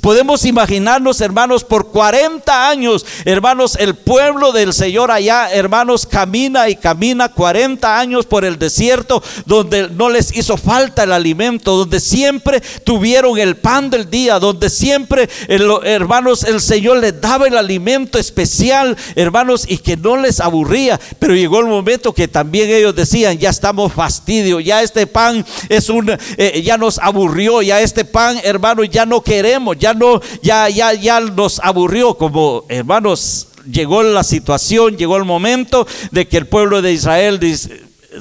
Podemos 0.00 0.44
imaginarnos, 0.44 1.20
hermanos, 1.20 1.64
por 1.64 1.90
40 1.90 2.68
años, 2.68 3.04
hermanos, 3.24 3.76
el 3.80 3.96
pueblo 3.96 4.52
del 4.52 4.72
Señor 4.72 5.10
allá, 5.10 5.52
hermanos, 5.52 6.06
camina 6.06 6.68
y 6.68 6.76
camina 6.76 7.28
40 7.28 7.98
años 7.98 8.24
por 8.24 8.44
el 8.44 8.60
desierto, 8.60 9.20
donde 9.44 9.88
no 9.88 10.08
les 10.08 10.36
hizo 10.36 10.56
falta 10.56 11.02
el 11.02 11.10
alimento, 11.10 11.76
donde 11.76 11.98
siempre 11.98 12.60
tuvieron 12.84 13.40
el 13.40 13.56
pan 13.56 13.90
del 13.90 14.08
día, 14.08 14.38
donde 14.38 14.70
siempre, 14.70 15.28
hermanos, 15.48 16.44
el 16.44 16.60
Señor 16.60 16.98
les 16.98 17.20
daba 17.20 17.48
el 17.48 17.58
alimento 17.58 18.20
especial, 18.20 18.96
hermanos, 19.16 19.64
y 19.66 19.78
que 19.78 19.96
no 19.96 20.16
les 20.16 20.38
aburría. 20.38 21.00
Pero 21.18 21.34
llegó 21.34 21.58
el 21.58 21.66
momento 21.66 22.14
que 22.14 22.28
también 22.28 22.70
ellos 22.70 22.94
decían, 22.94 23.36
ya 23.36 23.50
estamos 23.50 23.92
fastidios, 23.92 24.62
ya 24.62 24.80
este 24.80 25.08
pan 25.08 25.44
es 25.68 25.88
un, 25.88 26.16
eh, 26.36 26.62
ya 26.64 26.78
nos 26.78 27.00
aburrió, 27.00 27.62
ya 27.62 27.80
este 27.80 28.04
pan, 28.04 28.38
hermanos, 28.44 28.88
ya 28.88 29.04
no 29.06 29.22
queremos 29.22 29.71
ya 29.74 29.94
no, 29.94 30.20
ya, 30.42 30.68
ya, 30.68 30.92
ya 30.94 31.20
nos 31.20 31.60
aburrió 31.60 32.14
como 32.14 32.64
hermanos. 32.68 33.48
Llegó 33.70 34.02
la 34.02 34.24
situación, 34.24 34.96
llegó 34.96 35.16
el 35.16 35.24
momento 35.24 35.86
de 36.10 36.26
que 36.26 36.36
el 36.36 36.46
pueblo 36.46 36.82
de 36.82 36.92
Israel 36.92 37.38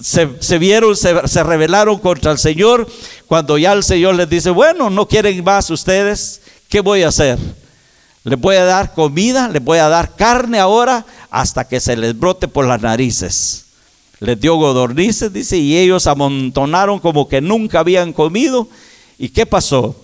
se, 0.01 0.57
vieron, 0.59 0.95
se, 0.95 1.27
se 1.27 1.43
rebelaron 1.43 1.97
contra 1.99 2.31
el 2.31 2.37
Señor. 2.37 2.87
Cuando 3.27 3.57
ya 3.57 3.73
el 3.73 3.83
Señor 3.83 4.15
les 4.15 4.29
dice, 4.29 4.51
bueno, 4.51 4.89
no 4.89 5.07
quieren 5.07 5.43
más 5.43 5.69
ustedes, 5.69 6.41
¿qué 6.69 6.81
voy 6.81 7.03
a 7.03 7.07
hacer? 7.07 7.39
Les 8.23 8.39
voy 8.39 8.55
a 8.55 8.65
dar 8.65 8.93
comida, 8.93 9.49
les 9.49 9.63
voy 9.63 9.79
a 9.79 9.89
dar 9.89 10.15
carne 10.15 10.59
ahora 10.59 11.05
hasta 11.31 11.67
que 11.67 11.79
se 11.79 11.95
les 11.97 12.17
brote 12.17 12.47
por 12.47 12.67
las 12.67 12.81
narices. 12.81 13.65
les 14.19 14.39
dio 14.39 14.55
godornices, 14.55 15.33
dice, 15.33 15.57
y 15.57 15.75
ellos 15.75 16.05
amontonaron 16.05 16.99
como 16.99 17.27
que 17.27 17.41
nunca 17.41 17.79
habían 17.79 18.13
comido. 18.13 18.67
¿Y 19.17 19.29
qué 19.29 19.47
pasó? 19.47 19.95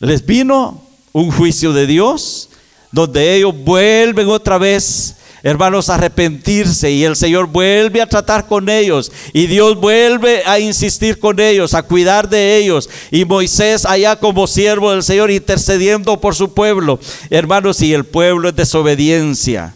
Les 0.00 0.24
vino 0.24 0.82
un 1.12 1.30
juicio 1.30 1.72
de 1.72 1.86
Dios, 1.86 2.50
donde 2.92 3.36
ellos 3.36 3.54
vuelven 3.64 4.28
otra 4.28 4.58
vez 4.58 5.16
hermanos, 5.44 5.90
arrepentirse 5.90 6.90
y 6.90 7.04
el 7.04 7.16
Señor 7.16 7.46
vuelve 7.46 8.00
a 8.00 8.08
tratar 8.08 8.46
con 8.46 8.70
ellos 8.70 9.12
y 9.34 9.46
Dios 9.46 9.76
vuelve 9.76 10.42
a 10.46 10.58
insistir 10.58 11.18
con 11.18 11.38
ellos, 11.38 11.74
a 11.74 11.82
cuidar 11.82 12.30
de 12.30 12.56
ellos 12.56 12.88
y 13.10 13.26
Moisés 13.26 13.84
allá 13.84 14.16
como 14.16 14.46
siervo 14.46 14.90
del 14.90 15.02
Señor 15.02 15.30
intercediendo 15.30 16.18
por 16.18 16.34
su 16.34 16.54
pueblo, 16.54 16.98
hermanos, 17.28 17.82
y 17.82 17.92
el 17.92 18.04
pueblo 18.04 18.48
es 18.48 18.56
desobediencia. 18.56 19.74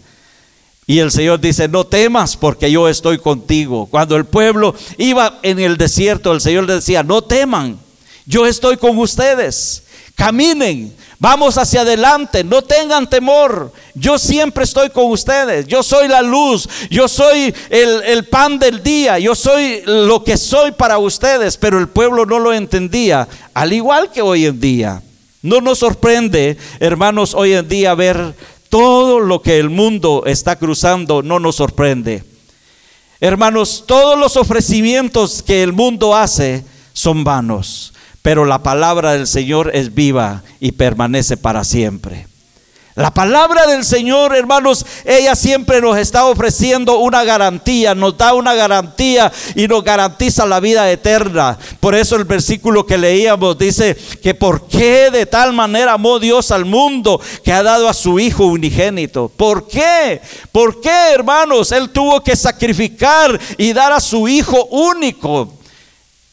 Y 0.87 1.01
el 1.01 1.11
Señor 1.11 1.39
dice, 1.39 1.69
no 1.69 1.85
temas 1.85 2.35
porque 2.35 2.71
yo 2.71 2.89
estoy 2.89 3.19
contigo. 3.19 3.85
Cuando 3.91 4.17
el 4.17 4.25
pueblo 4.25 4.75
iba 4.97 5.39
en 5.43 5.59
el 5.59 5.77
desierto, 5.77 6.33
el 6.33 6.41
Señor 6.41 6.65
le 6.65 6.77
decía, 6.77 7.03
no 7.03 7.21
teman, 7.21 7.79
yo 8.25 8.47
estoy 8.47 8.79
con 8.79 8.97
ustedes. 8.97 9.83
Caminen, 10.19 10.93
Vamos 11.21 11.59
hacia 11.59 11.81
adelante, 11.81 12.45
no 12.45 12.63
tengan 12.63 13.11
temor. 13.11 13.73
Yo 13.95 14.19
siempre 14.19 14.63
estoy 14.63 14.89
con 14.91 15.11
ustedes. 15.11 15.67
Yo 15.67 15.83
soy 15.83 16.07
la 16.07 16.23
luz, 16.23 16.69
yo 16.91 17.09
soy 17.09 17.53
el, 17.71 18.25
pan 18.27 18.59
del 18.61 18.85
día, 18.85 19.19
yo 19.19 19.35
soy 19.35 19.83
lo 19.85 20.23
que 20.23 20.37
soy 20.37 20.71
para 20.71 20.99
ustedes, 20.99 21.57
pero 21.57 21.81
el 21.81 21.89
pueblo 21.89 22.25
no 22.25 22.39
lo 22.39 22.53
entendía, 22.55 23.27
al 23.53 23.73
igual 23.73 24.13
que 24.13 24.23
hoy 24.23 24.47
en 24.47 24.61
día. 24.61 25.03
No 25.43 25.61
nos 25.61 25.79
sorprende, 25.79 26.57
hermanos, 26.79 27.35
hoy 27.35 27.55
en 27.55 27.69
día 27.69 27.95
ver 27.95 28.35
todo 28.69 29.19
lo 29.19 29.43
que 29.43 29.59
el 29.59 29.71
mundo 29.71 30.23
está 30.25 30.55
cruzando, 30.55 31.23
no 31.23 31.41
nos 31.41 31.57
sorprende. 31.57 32.23
Hermanos, 33.19 33.85
todos 33.89 34.17
los 34.17 34.37
ofrecimientos 34.37 35.43
que 35.43 35.65
el 35.65 35.73
mundo 35.73 36.15
hace 36.15 36.65
son 36.93 37.25
vanos 37.25 37.93
pero 38.29 38.45
la 38.45 38.63
palabra 38.63 39.13
del 39.13 39.27
Señor 39.27 39.71
es 39.73 39.95
viva 39.95 40.43
y 40.61 40.73
permanece 40.73 41.39
para 41.39 41.65
siempre. 41.65 42.27
La 42.95 43.11
palabra 43.11 43.67
del 43.67 43.87
Señor, 43.87 44.37
hermanos, 44.37 44.85
ella 45.07 45.35
siempre 45.35 45.81
nos 45.81 45.97
está 45.97 46.27
ofreciendo 46.27 46.99
una 46.99 47.25
garantía, 47.25 47.95
nos 47.95 48.19
da 48.19 48.35
una 48.35 48.53
garantía 48.53 49.33
y 49.55 49.67
nos 49.67 49.83
garantiza 49.83 50.45
la 50.45 50.61
vida 50.61 50.91
eterna. 50.91 51.59
Por 51.81 51.95
eso 51.95 52.17
el 52.17 52.25
versículo 52.25 52.85
que 52.85 52.99
leíamos 52.99 53.57
dice 53.57 53.97
que 54.23 54.35
por 54.35 54.69
qué 54.69 55.11
de 55.11 55.25
tal 55.25 55.55
manera 55.55 55.95
amó 55.95 56.19
Dios 56.19 56.51
al 56.51 56.67
mundo 56.67 57.23
que 57.43 57.55
ha 57.55 57.63
dado 57.63 57.89
a 57.89 57.95
su 57.95 58.21
Hijo 58.21 58.45
unigénito. 58.45 59.33
¿Por 59.35 59.67
qué? 59.67 60.21
¿Por 60.53 60.83
qué, 60.83 61.13
hermanos? 61.15 61.73
Él 61.73 61.89
tuvo 61.89 62.23
que 62.23 62.37
sacrificar 62.37 63.41
y 63.57 63.73
dar 63.73 63.91
a 63.91 64.01
su 64.01 64.29
Hijo 64.29 64.67
único. 64.67 65.58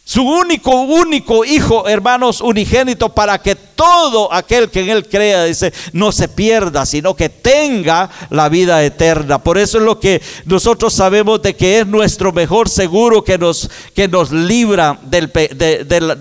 Su 0.08 0.22
único, 0.22 0.82
único 0.82 1.44
hijo, 1.46 1.88
hermanos, 1.88 2.40
unigénito, 2.40 3.10
para 3.10 3.40
que 3.40 3.56
todo 3.76 4.32
aquel 4.34 4.70
que 4.70 4.82
en 4.82 4.90
él 4.90 5.08
crea, 5.08 5.44
dice, 5.44 5.74
no 5.94 6.12
se 6.12 6.28
pierda, 6.28 6.86
sino 6.86 7.16
que 7.16 7.30
tenga 7.30 8.10
la 8.30 8.50
vida 8.50 8.84
eterna. 8.84 9.40
Por 9.44 9.58
eso 9.58 9.78
es 9.78 9.84
lo 9.84 10.00
que 10.00 10.22
nosotros 10.46 10.94
sabemos 10.94 11.42
de 11.42 11.56
que 11.56 11.80
es 11.80 11.88
nuestro 11.88 12.32
mejor 12.32 12.70
seguro 12.70 13.24
que 13.24 13.38
nos, 13.38 13.70
que 13.94 14.08
nos 14.08 14.32
libra 14.32 14.98
del, 15.04 15.32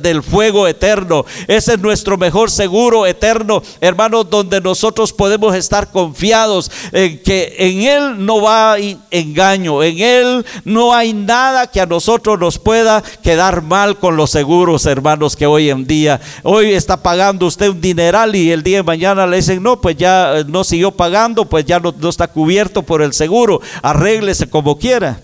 del 0.03 0.23
fuego 0.23 0.67
eterno. 0.67 1.25
Ese 1.47 1.75
es 1.75 1.79
nuestro 1.79 2.17
mejor 2.17 2.51
seguro 2.51 3.07
eterno, 3.07 3.63
hermanos, 3.81 4.29
donde 4.29 4.61
nosotros 4.61 5.13
podemos 5.13 5.55
estar 5.55 5.91
confiados 5.91 6.71
en 6.93 7.23
que 7.23 7.55
en 7.59 7.83
él 7.83 8.25
no 8.25 8.43
va 8.43 8.77
engaño, 9.11 9.83
en 9.83 9.99
él 10.01 10.47
no 10.65 10.95
hay 10.95 11.13
nada 11.13 11.71
que 11.71 11.81
a 11.81 11.87
nosotros 11.87 12.39
nos 12.39 12.59
pueda 12.59 13.03
quedar 13.23 13.63
mal 13.63 13.99
con 13.99 14.17
los 14.17 14.31
seguros, 14.31 14.87
hermanos, 14.87 15.37
que 15.37 15.47
hoy 15.47 15.71
en 15.71 15.87
día, 15.87 16.21
hoy 16.43 16.73
está 16.73 17.03
pagando 17.03 17.44
usted 17.47 17.69
un 17.69 17.81
dineral 17.81 18.35
y 18.35 18.51
el 18.51 18.63
día 18.63 18.79
de 18.79 18.83
mañana 18.83 19.27
le 19.27 19.37
dicen, 19.37 19.63
no, 19.63 19.81
pues 19.81 19.97
ya 19.97 20.39
eh, 20.39 20.45
no 20.47 20.65
siguió 20.65 20.91
pagando, 20.91 21.45
pues 21.45 21.65
ya 21.65 21.81
no, 21.81 21.95
está 22.09 22.29
cubierto 22.29 22.83
por 22.83 23.03
el 23.03 23.13
seguro, 23.13 23.61
arréglese 23.83 24.49
como 24.49 24.79
quiera. 24.79 25.21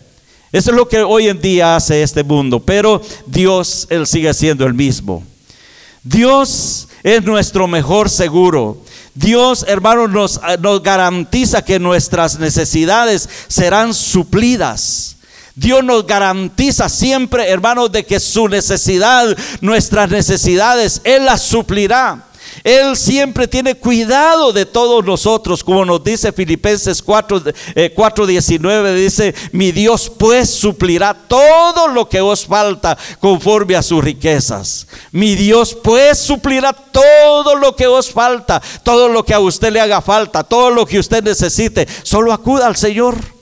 Eso 0.53 0.71
es 0.71 0.77
lo 0.77 0.89
que 0.89 1.03
hoy 1.03 1.29
en 1.29 1.41
día 1.41 1.77
hace 1.77 2.03
este 2.03 2.25
mundo, 2.25 2.61
pero 2.61 3.01
Dios, 3.27 3.87
Él 3.91 4.07
sigue 4.07 4.33
siendo 4.35 4.67
el 4.67 4.75
mismo. 4.75 5.23
Dios 6.03 6.89
es 7.03 7.25
nuestro 7.25 7.69
mejor 7.69 8.11
seguro. 8.11 8.79
Dios, 9.15 9.65
hermanos, 9.69 10.11
nos, 10.11 10.37
eh, 10.37 10.57
nos 10.61 10.83
garantiza 10.83 11.65
que 11.65 11.79
nuestras 11.79 12.39
necesidades 12.39 13.29
serán 13.49 13.95
suplidas. 13.95 15.17
Dios 15.61 15.85
nos 15.85 16.07
garantiza 16.07 16.89
siempre, 16.89 17.51
hermanos, 17.51 17.93
de 17.93 18.07
que 18.07 18.19
su 18.19 18.49
necesidad, 18.49 19.37
nuestras 19.61 20.09
necesidades, 20.09 21.03
Él 21.05 21.27
las 21.27 21.43
suplirá. 21.43 22.29
Él 22.65 22.97
siempre 22.97 23.47
tiene 23.47 23.75
cuidado 23.75 24.55
de 24.55 24.65
todos 24.65 25.05
nosotros, 25.05 25.63
como 25.63 25.85
nos 25.85 26.03
dice 26.03 26.33
Filipenses 26.33 27.03
4, 27.03 27.43
4:19, 27.95 28.89
eh, 28.89 28.95
dice, 28.95 29.35
mi 29.53 29.71
Dios 29.71 30.11
pues 30.19 30.49
suplirá 30.49 31.13
todo 31.13 31.89
lo 31.89 32.09
que 32.09 32.23
os 32.23 32.47
falta 32.47 32.97
conforme 33.21 33.77
a 33.77 33.83
sus 33.83 34.03
riquezas. 34.03 34.87
Mi 35.13 35.35
Dios 35.35 35.75
pues 35.75 36.19
suplirá 36.19 36.73
todo 36.73 37.55
lo 37.57 37.77
que 37.77 37.87
os 37.87 38.11
falta, 38.11 38.63
todo 38.83 39.11
lo 39.11 39.27
que 39.27 39.35
a 39.35 39.41
usted 39.41 39.71
le 39.71 39.81
haga 39.81 40.01
falta, 40.01 40.43
todo 40.43 40.71
lo 40.71 40.87
que 40.87 40.99
usted 40.99 41.23
necesite. 41.23 41.87
Solo 42.03 42.33
acuda 42.33 42.67
al 42.67 42.77
Señor. 42.77 43.40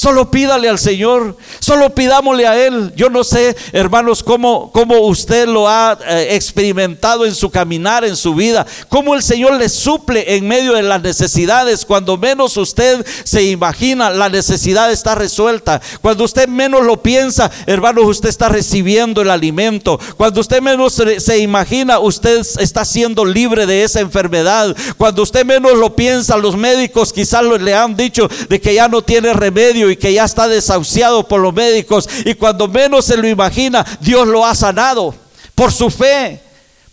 Solo 0.00 0.30
pídale 0.30 0.66
al 0.66 0.78
Señor, 0.78 1.36
solo 1.58 1.94
pidámosle 1.94 2.46
a 2.46 2.58
Él. 2.58 2.90
Yo 2.96 3.10
no 3.10 3.22
sé, 3.22 3.54
hermanos, 3.72 4.22
cómo, 4.22 4.72
cómo 4.72 4.96
usted 5.00 5.46
lo 5.46 5.68
ha 5.68 5.98
eh, 6.08 6.28
experimentado 6.30 7.26
en 7.26 7.34
su 7.34 7.50
caminar, 7.50 8.06
en 8.06 8.16
su 8.16 8.34
vida, 8.34 8.66
cómo 8.88 9.14
el 9.14 9.22
Señor 9.22 9.56
le 9.56 9.68
suple 9.68 10.36
en 10.36 10.48
medio 10.48 10.72
de 10.72 10.84
las 10.84 11.02
necesidades. 11.02 11.84
Cuando 11.84 12.16
menos 12.16 12.56
usted 12.56 13.04
se 13.24 13.42
imagina, 13.42 14.08
la 14.08 14.30
necesidad 14.30 14.90
está 14.90 15.14
resuelta. 15.14 15.82
Cuando 16.00 16.24
usted 16.24 16.48
menos 16.48 16.82
lo 16.82 17.02
piensa, 17.02 17.50
hermanos, 17.66 18.06
usted 18.06 18.30
está 18.30 18.48
recibiendo 18.48 19.20
el 19.20 19.28
alimento. 19.28 20.00
Cuando 20.16 20.40
usted 20.40 20.62
menos 20.62 20.94
se 20.94 21.38
imagina, 21.40 21.98
usted 21.98 22.40
está 22.58 22.86
siendo 22.86 23.26
libre 23.26 23.66
de 23.66 23.84
esa 23.84 24.00
enfermedad. 24.00 24.74
Cuando 24.96 25.24
usted 25.24 25.44
menos 25.44 25.74
lo 25.74 25.94
piensa, 25.94 26.38
los 26.38 26.56
médicos 26.56 27.12
quizás 27.12 27.44
le 27.44 27.74
han 27.74 27.94
dicho 27.94 28.30
de 28.48 28.58
que 28.62 28.72
ya 28.72 28.88
no 28.88 29.02
tiene 29.02 29.34
remedio 29.34 29.89
y 29.90 29.96
que 29.96 30.12
ya 30.12 30.24
está 30.24 30.48
desahuciado 30.48 31.26
por 31.26 31.40
los 31.40 31.54
médicos 31.54 32.08
y 32.24 32.34
cuando 32.34 32.68
menos 32.68 33.04
se 33.04 33.16
lo 33.16 33.28
imagina, 33.28 33.84
Dios 34.00 34.26
lo 34.26 34.44
ha 34.44 34.54
sanado 34.54 35.14
por 35.54 35.72
su 35.72 35.90
fe. 35.90 36.40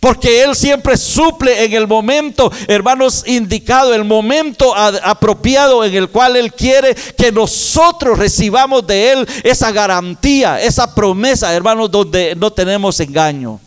Porque 0.00 0.44
Él 0.44 0.54
siempre 0.54 0.96
suple 0.96 1.64
en 1.64 1.72
el 1.72 1.88
momento, 1.88 2.52
hermanos, 2.68 3.24
indicado, 3.26 3.92
el 3.94 4.04
momento 4.04 4.72
apropiado 4.76 5.84
en 5.84 5.92
el 5.92 6.08
cual 6.08 6.36
Él 6.36 6.52
quiere 6.52 6.94
que 6.94 7.32
nosotros 7.32 8.16
recibamos 8.16 8.86
de 8.86 9.10
Él 9.10 9.28
esa 9.42 9.72
garantía, 9.72 10.60
esa 10.60 10.94
promesa, 10.94 11.52
hermanos, 11.52 11.90
donde 11.90 12.36
no 12.36 12.52
tenemos 12.52 13.00
engaño. 13.00 13.58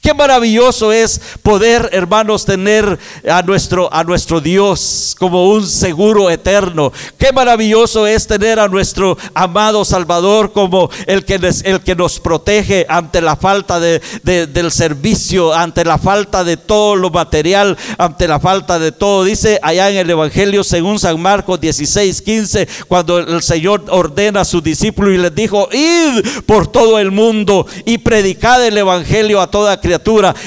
Qué 0.00 0.14
maravilloso 0.14 0.92
es 0.92 1.20
poder, 1.42 1.90
hermanos, 1.92 2.46
tener 2.46 2.98
a 3.30 3.42
nuestro, 3.42 3.92
a 3.92 4.02
nuestro 4.02 4.40
Dios 4.40 5.14
como 5.18 5.50
un 5.50 5.66
seguro 5.66 6.30
eterno. 6.30 6.90
Qué 7.18 7.32
maravilloso 7.34 8.06
es 8.06 8.26
tener 8.26 8.58
a 8.58 8.66
nuestro 8.66 9.18
amado 9.34 9.84
Salvador 9.84 10.52
como 10.52 10.88
el 11.06 11.26
que, 11.26 11.34
el 11.64 11.80
que 11.80 11.94
nos 11.94 12.18
protege 12.18 12.86
ante 12.88 13.20
la 13.20 13.36
falta 13.36 13.78
de, 13.78 14.00
del 14.22 14.72
servicio, 14.72 15.52
ante 15.52 15.84
la 15.84 15.98
falta 15.98 16.44
de 16.44 16.56
todo 16.56 16.96
lo 16.96 17.10
material, 17.10 17.76
ante 17.98 18.26
la 18.26 18.40
falta 18.40 18.78
de 18.78 18.92
todo. 18.92 19.24
Dice 19.24 19.60
allá 19.62 19.90
en 19.90 19.98
el 19.98 20.08
Evangelio 20.08 20.64
según 20.64 20.98
San 20.98 21.20
Marcos 21.20 21.60
16, 21.60 22.22
15, 22.22 22.68
cuando 22.88 23.18
el 23.18 23.42
Señor 23.42 23.84
ordena 23.90 24.40
a 24.40 24.44
sus 24.46 24.62
discípulos 24.62 25.12
y 25.12 25.18
les 25.18 25.34
dijo, 25.34 25.68
id 25.70 26.24
por 26.46 26.68
todo 26.68 26.98
el 26.98 27.10
mundo 27.10 27.66
y 27.84 27.98
predicad 27.98 28.66
el 28.66 28.78
Evangelio 28.78 29.42
a 29.42 29.50
toda 29.50 29.78
criatura 29.78 29.89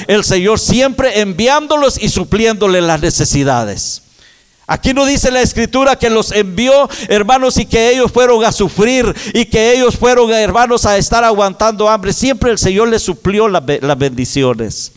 el 0.06 0.24
Señor 0.24 0.58
siempre 0.58 1.20
enviándolos 1.20 2.00
y 2.00 2.08
supliéndoles 2.08 2.82
las 2.82 3.00
necesidades. 3.00 4.02
Aquí 4.66 4.94
no 4.94 5.04
dice 5.04 5.30
la 5.30 5.42
escritura 5.42 5.96
que 5.96 6.08
los 6.08 6.32
envió, 6.32 6.88
hermanos, 7.08 7.58
y 7.58 7.66
que 7.66 7.90
ellos 7.90 8.10
fueron 8.10 8.42
a 8.44 8.52
sufrir 8.52 9.14
y 9.34 9.44
que 9.44 9.74
ellos 9.74 9.96
fueron, 9.96 10.32
hermanos, 10.32 10.86
a 10.86 10.96
estar 10.96 11.22
aguantando 11.22 11.88
hambre. 11.88 12.14
Siempre 12.14 12.50
el 12.50 12.58
Señor 12.58 12.88
les 12.88 13.02
suplió 13.02 13.46
las 13.48 13.98
bendiciones. 13.98 14.92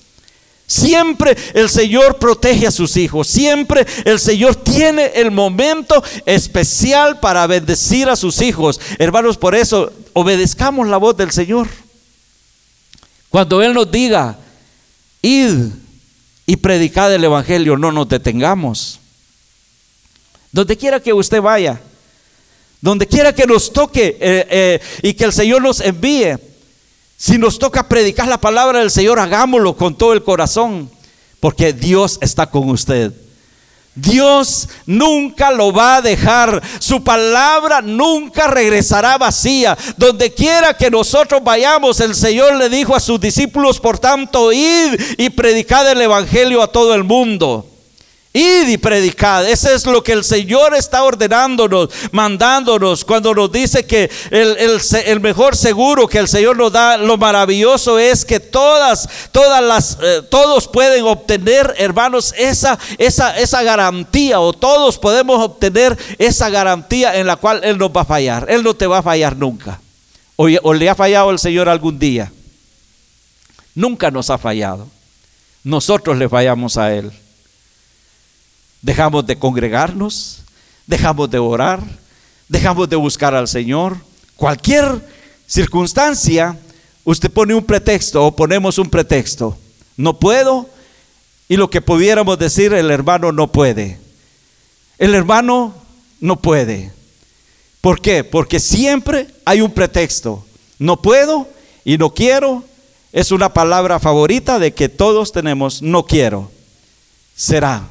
Siempre 0.66 1.36
el 1.54 1.70
Señor 1.70 2.18
protege 2.18 2.68
a 2.68 2.72
sus 2.72 2.96
hijos. 2.98 3.28
Siempre 3.28 3.86
el 4.06 4.20
Señor 4.20 4.56
tiene 4.56 5.12
el 5.16 5.32
momento 5.32 6.04
especial 6.26 7.20
para 7.20 7.48
bendecir 7.48 8.10
a 8.10 8.16
sus 8.16 8.42
hijos. 8.42 8.80
Hermanos, 9.00 9.38
por 9.38 9.56
eso 9.56 9.92
obedezcamos 10.14 10.88
la 10.88 10.98
voz 10.98 11.16
del 11.16 11.32
Señor. 11.32 11.68
Cuando 13.30 13.62
Él 13.62 13.74
nos 13.74 13.92
diga, 13.92 14.38
id 15.22 15.70
y 16.46 16.56
predicad 16.56 17.14
el 17.14 17.24
Evangelio, 17.24 17.78
no 17.78 17.92
nos 17.92 18.08
detengamos. 18.08 19.00
Donde 20.52 20.78
quiera 20.78 21.00
que 21.00 21.14
usted 21.14 21.42
vaya, 21.42 21.82
Donde 22.80 23.08
quiera 23.08 23.34
que 23.34 23.48
nos 23.48 23.74
toque 23.74 24.18
eh, 24.20 24.48
eh, 24.50 24.80
y 25.02 25.14
que 25.14 25.24
el 25.24 25.34
Señor 25.34 25.62
nos 25.62 25.82
envíe, 25.82 26.38
si 27.18 27.38
nos 27.38 27.58
toca 27.58 27.90
predicar 27.90 28.28
la 28.28 28.40
palabra 28.40 28.80
del 28.80 28.92
Señor, 28.92 29.20
hagámoslo 29.20 29.76
con 29.76 29.98
todo 29.98 30.14
el 30.14 30.24
corazón, 30.24 30.90
porque 31.40 31.74
Dios 31.74 32.20
está 32.22 32.50
con 32.50 32.70
usted. 32.70 33.12
Dios 33.98 34.70
nunca 34.86 35.52
lo 35.52 35.74
va 35.74 35.98
a 35.98 36.02
dejar. 36.02 36.62
Su 36.80 37.04
palabra 37.04 37.82
nunca 37.82 38.48
regresará 38.48 39.18
vacía. 39.18 39.78
Donde 39.98 40.34
quiera 40.34 40.76
que 40.76 40.92
nosotros 40.92 41.44
vayamos, 41.44 42.00
el 42.00 42.14
Señor 42.14 42.56
le 42.56 42.70
dijo 42.70 42.96
a 42.96 43.00
sus 43.00 43.20
discípulos, 43.20 43.80
por 43.80 43.98
tanto, 43.98 44.54
id 44.54 45.00
y 45.18 45.32
predicad 45.32 45.90
el 45.92 46.02
Evangelio 46.02 46.62
a 46.62 46.72
todo 46.72 46.94
el 46.94 47.04
mundo. 47.04 47.66
Id 48.38 48.68
y 48.68 48.78
predicad. 48.78 49.50
Ese 49.50 49.74
es 49.74 49.86
lo 49.88 50.04
que 50.04 50.12
el 50.12 50.24
Señor 50.24 50.76
está 50.76 51.04
ordenándonos, 51.04 51.90
mandándonos, 52.12 53.04
cuando 53.04 53.34
nos 53.34 53.52
dice 53.52 53.88
que 53.88 54.12
el, 54.30 55.20
mejor 55.22 55.56
seguro 55.56 56.08
que 56.08 56.20
el 56.20 56.28
Señor 56.28 56.56
nos 56.56 56.72
da, 56.72 56.98
lo 56.98 57.18
maravilloso 57.18 57.98
es 57.98 58.24
que 58.24 58.40
todas, 58.40 59.10
todas 59.32 59.64
las, 59.64 59.98
eh, 60.04 60.22
todos 60.30 60.68
pueden 60.68 61.04
obtener, 61.06 61.74
hermanos, 61.80 62.32
esa, 62.38 62.78
esa, 63.00 63.36
esa 63.40 63.64
garantía, 63.64 64.40
o 64.40 64.54
todos 64.54 65.00
podemos 65.00 65.44
obtener 65.44 65.98
esa 66.20 66.52
garantía 66.52 67.18
en 67.18 67.26
la 67.26 67.38
cual 67.38 67.62
Él 67.64 67.80
nos 67.80 67.90
va 67.90 68.02
a 68.02 68.06
fallar. 68.06 68.46
Él 68.50 68.62
no 68.62 68.76
te 68.76 68.86
va 68.86 69.00
a 69.00 69.04
fallar 69.04 69.36
nunca. 69.36 69.82
O, 70.36 70.48
o 70.62 70.74
le 70.76 70.90
ha 70.90 70.94
fallado 70.94 71.32
el 71.32 71.40
Señor 71.40 71.70
algún 71.70 71.98
día. 71.98 72.32
Nunca 73.74 74.12
nos 74.12 74.30
ha 74.30 74.38
fallado. 74.38 74.88
Nosotros 75.64 76.18
le 76.18 76.30
fallamos 76.30 76.78
a 76.78 76.94
Él 76.94 77.12
dejamos 78.88 79.28
de 79.28 79.38
congregarnos, 79.38 80.44
dejamos 80.86 81.30
de 81.30 81.38
orar, 81.40 81.82
dejamos 82.48 82.88
de 82.88 82.96
buscar 82.96 83.36
al 83.36 83.50
Señor. 83.50 83.98
Cualquier 84.38 85.06
circunstancia, 85.46 86.58
usted 87.04 87.30
pone 87.30 87.54
un 87.54 87.66
pretexto 87.66 88.26
o 88.26 88.34
ponemos 88.34 88.78
un 88.78 88.90
pretexto. 88.90 89.58
No 89.98 90.18
puedo 90.18 90.70
y 91.50 91.58
lo 91.58 91.70
que 91.70 91.82
pudiéramos 91.82 92.40
decir, 92.40 92.72
el 92.72 92.90
hermano 92.90 93.34
no 93.34 93.52
puede. 93.52 94.00
El 94.98 95.16
hermano 95.16 95.74
no 96.22 96.38
puede. 96.38 96.94
¿Por 97.82 98.00
qué? 98.00 98.24
Porque 98.24 98.62
siempre 98.62 99.28
hay 99.44 99.60
un 99.60 99.72
pretexto. 99.72 100.46
No 100.80 101.02
puedo 101.02 101.50
y 101.84 101.98
no 101.98 102.12
quiero. 102.14 102.64
Es 103.12 103.34
una 103.34 103.54
palabra 103.54 104.00
favorita 104.00 104.60
de 104.60 104.74
que 104.74 104.88
todos 104.88 105.34
tenemos, 105.34 105.82
no 105.82 106.06
quiero. 106.06 106.50
Será. 107.36 107.90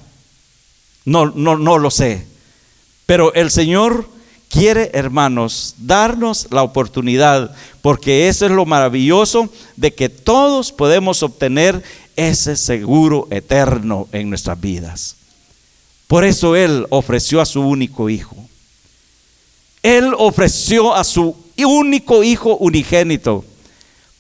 No, 1.06 1.26
no, 1.26 1.56
no 1.56 1.78
lo 1.78 1.90
sé. 1.90 2.26
Pero 3.06 3.32
el 3.32 3.50
Señor 3.50 4.10
quiere, 4.50 4.90
hermanos, 4.92 5.76
darnos 5.78 6.48
la 6.50 6.62
oportunidad, 6.62 7.54
porque 7.80 8.28
eso 8.28 8.44
es 8.44 8.52
lo 8.52 8.66
maravilloso 8.66 9.48
de 9.76 9.94
que 9.94 10.08
todos 10.08 10.72
podemos 10.72 11.22
obtener 11.22 11.82
ese 12.16 12.56
seguro 12.56 13.28
eterno 13.30 14.08
en 14.12 14.28
nuestras 14.28 14.60
vidas. 14.60 15.16
Por 16.06 16.24
eso 16.24 16.56
Él 16.56 16.86
ofreció 16.90 17.40
a 17.40 17.46
su 17.46 17.60
único 17.62 18.10
hijo. 18.10 18.36
Él 19.82 20.12
ofreció 20.18 20.94
a 20.94 21.04
su 21.04 21.36
único 21.58 22.22
hijo 22.24 22.56
unigénito 22.56 23.44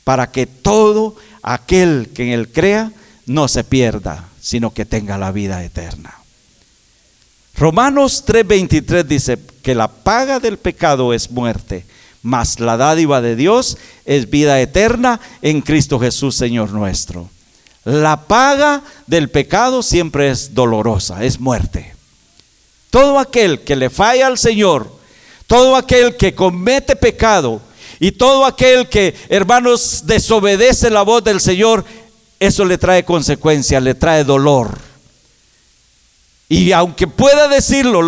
para 0.04 0.30
que 0.30 0.46
todo 0.46 1.16
aquel 1.42 2.10
que 2.14 2.24
en 2.24 2.28
Él 2.30 2.52
crea 2.52 2.92
no 3.26 3.48
se 3.48 3.64
pierda, 3.64 4.28
sino 4.40 4.72
que 4.72 4.84
tenga 4.84 5.18
la 5.18 5.32
vida 5.32 5.64
eterna. 5.64 6.14
Romanos 7.56 8.24
3:23 8.26 9.04
dice 9.04 9.38
que 9.62 9.74
la 9.74 9.88
paga 9.88 10.40
del 10.40 10.58
pecado 10.58 11.14
es 11.14 11.30
muerte, 11.30 11.86
mas 12.22 12.60
la 12.60 12.76
dádiva 12.76 13.22
de 13.22 13.34
Dios 13.34 13.78
es 14.04 14.28
vida 14.28 14.60
eterna 14.60 15.20
en 15.40 15.62
Cristo 15.62 15.98
Jesús, 15.98 16.36
Señor 16.36 16.72
nuestro. 16.72 17.30
La 17.84 18.26
paga 18.26 18.82
del 19.06 19.30
pecado 19.30 19.82
siempre 19.82 20.30
es 20.30 20.54
dolorosa, 20.54 21.24
es 21.24 21.40
muerte. 21.40 21.94
Todo 22.90 23.18
aquel 23.18 23.60
que 23.60 23.76
le 23.76 23.90
falla 23.90 24.26
al 24.26 24.38
Señor, 24.38 24.92
todo 25.46 25.76
aquel 25.76 26.16
que 26.16 26.34
comete 26.34 26.94
pecado 26.96 27.62
y 28.00 28.12
todo 28.12 28.44
aquel 28.44 28.88
que, 28.88 29.14
hermanos, 29.28 30.02
desobedece 30.04 30.90
la 30.90 31.02
voz 31.02 31.24
del 31.24 31.40
Señor, 31.40 31.84
eso 32.38 32.64
le 32.64 32.76
trae 32.76 33.04
consecuencias, 33.04 33.82
le 33.82 33.94
trae 33.94 34.24
dolor. 34.24 34.85
Y 36.48 36.72
aunque 36.72 37.06
pueda 37.06 37.48
decirlo, 37.48 38.02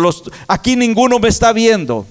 aquí 0.47 0.75
ninguno 0.75 1.19
me 1.19 1.29
está 1.29 1.51
viendo. 1.53 2.05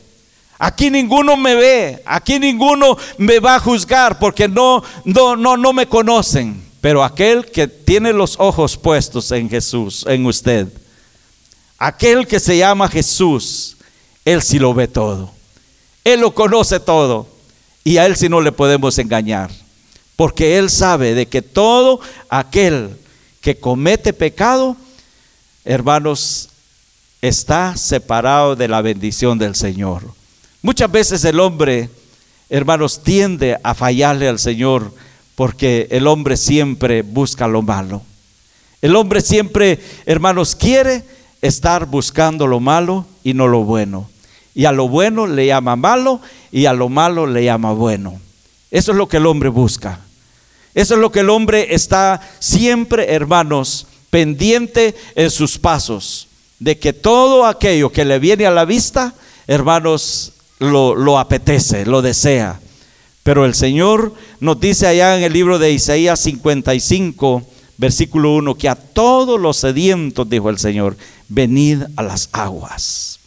Aquí 0.59 0.91
ninguno 0.91 1.37
me 1.37 1.55
ve, 1.55 2.03
aquí 2.05 2.41
ninguno 2.41 2.99
me 3.17 3.39
va 3.39 3.55
a 3.55 3.61
juzgar 3.61 4.19
porque 4.19 4.49
no, 4.49 4.83
no, 5.05 5.37
no, 5.37 5.57
no 5.57 5.73
me 5.73 5.87
conocen. 5.87 6.61
Pero 6.81 7.05
aquel 7.05 7.47
que 7.47 7.69
tiene 7.69 8.13
los 8.13 8.37
ojos 8.39 8.77
puestos 8.77 9.31
en 9.31 9.49
Jesús, 9.49 10.05
en 10.09 10.27
usted, 10.27 10.69
aquel 11.79 12.27
que 12.27 12.41
se 12.41 12.59
llama 12.59 12.89
Jesús, 12.89 13.77
él 14.25 14.43
sí 14.43 14.59
lo 14.59 14.75
ve 14.75 14.89
todo. 14.89 15.31
Él 16.05 16.21
lo 16.21 16.35
conoce 16.35 16.81
todo. 16.81 17.29
Y 17.85 17.99
a 17.99 18.07
él 18.07 18.17
sí 18.17 18.29
no 18.29 18.41
le 18.41 18.53
podemos 18.53 18.99
engañar. 18.99 19.51
Porque 20.17 20.59
él 20.59 20.71
sabe 20.71 21.15
de 21.15 21.27
que 21.27 21.43
todo 21.43 22.01
aquel 22.29 22.97
que 23.41 23.59
comete 23.59 24.13
pecado, 24.13 24.77
hermanos, 25.69 26.49
está 27.21 27.77
separado 27.77 28.57
de 28.57 28.69
la 28.69 28.81
bendición 28.81 29.39
del 29.39 29.55
Señor. 29.55 30.03
Muchas 30.63 30.91
veces 30.91 31.23
el 31.27 31.39
hombre, 31.41 31.91
hermanos, 32.49 33.03
tiende 33.03 33.59
a 33.63 33.75
fallarle 33.75 34.29
al 34.29 34.39
Señor 34.39 34.95
porque 35.35 35.87
el 35.91 36.07
hombre 36.07 36.39
siempre 36.39 37.03
busca 37.03 37.47
lo 37.47 37.61
malo. 37.61 38.01
El 38.81 38.97
hombre 38.97 39.21
siempre, 39.21 39.79
hermanos, 40.07 40.57
quiere 40.57 41.05
estar 41.43 41.85
buscando 41.85 42.47
lo 42.47 42.61
malo 42.61 43.05
y 43.23 43.35
no 43.35 43.47
lo 43.47 43.61
bueno. 43.65 44.09
Y 44.55 44.65
a 44.65 44.73
lo 44.73 44.89
bueno 44.89 45.27
le 45.27 45.49
llama 45.49 45.77
malo 45.77 46.23
y 46.51 46.65
a 46.65 46.73
lo 46.73 46.89
malo 46.89 47.27
le 47.27 47.45
llama 47.45 47.73
bueno. 47.73 48.19
Eso 48.71 48.93
es 48.93 48.97
lo 48.97 49.07
que 49.07 49.19
el 49.19 49.27
hombre 49.27 49.51
busca. 49.51 50.01
Eso 50.75 50.95
es 50.95 51.01
lo 51.01 51.13
que 51.13 51.21
el 51.21 51.29
hombre 51.29 51.75
está 51.75 52.23
siempre, 52.39 53.13
hermanos, 53.13 53.87
pendiente 54.11 54.95
en 55.15 55.31
sus 55.31 55.59
pasos, 55.59 56.29
de 56.59 56.79
que 56.79 56.93
todo 56.93 57.47
aquello 57.47 57.91
que 57.91 58.05
le 58.05 58.19
viene 58.19 58.47
a 58.47 58.51
la 58.51 58.65
vista, 58.65 59.15
hermanos, 59.47 60.33
lo, 60.59 61.19
apetece, 61.19 61.87
lo 61.87 62.03
desea. 62.03 62.61
Pero 63.23 63.45
el 63.45 63.55
Señor 63.55 64.15
nos 64.41 64.59
dice 64.59 64.87
allá 64.87 65.17
en 65.17 65.23
el 65.23 65.33
libro 65.33 65.59
de 65.59 65.73
Isaías 65.73 66.21
55, 66.21 67.47
versículo 67.77 68.35
1, 68.37 68.55
que 68.57 68.69
a 68.69 68.75
todos 68.75 69.39
los 69.41 69.59
sedientos, 69.59 70.29
dijo 70.29 70.51
el 70.51 70.59
Señor, 70.59 70.97
venid 71.29 71.83
a 71.97 72.03
las 72.03 72.29
aguas. 72.33 73.21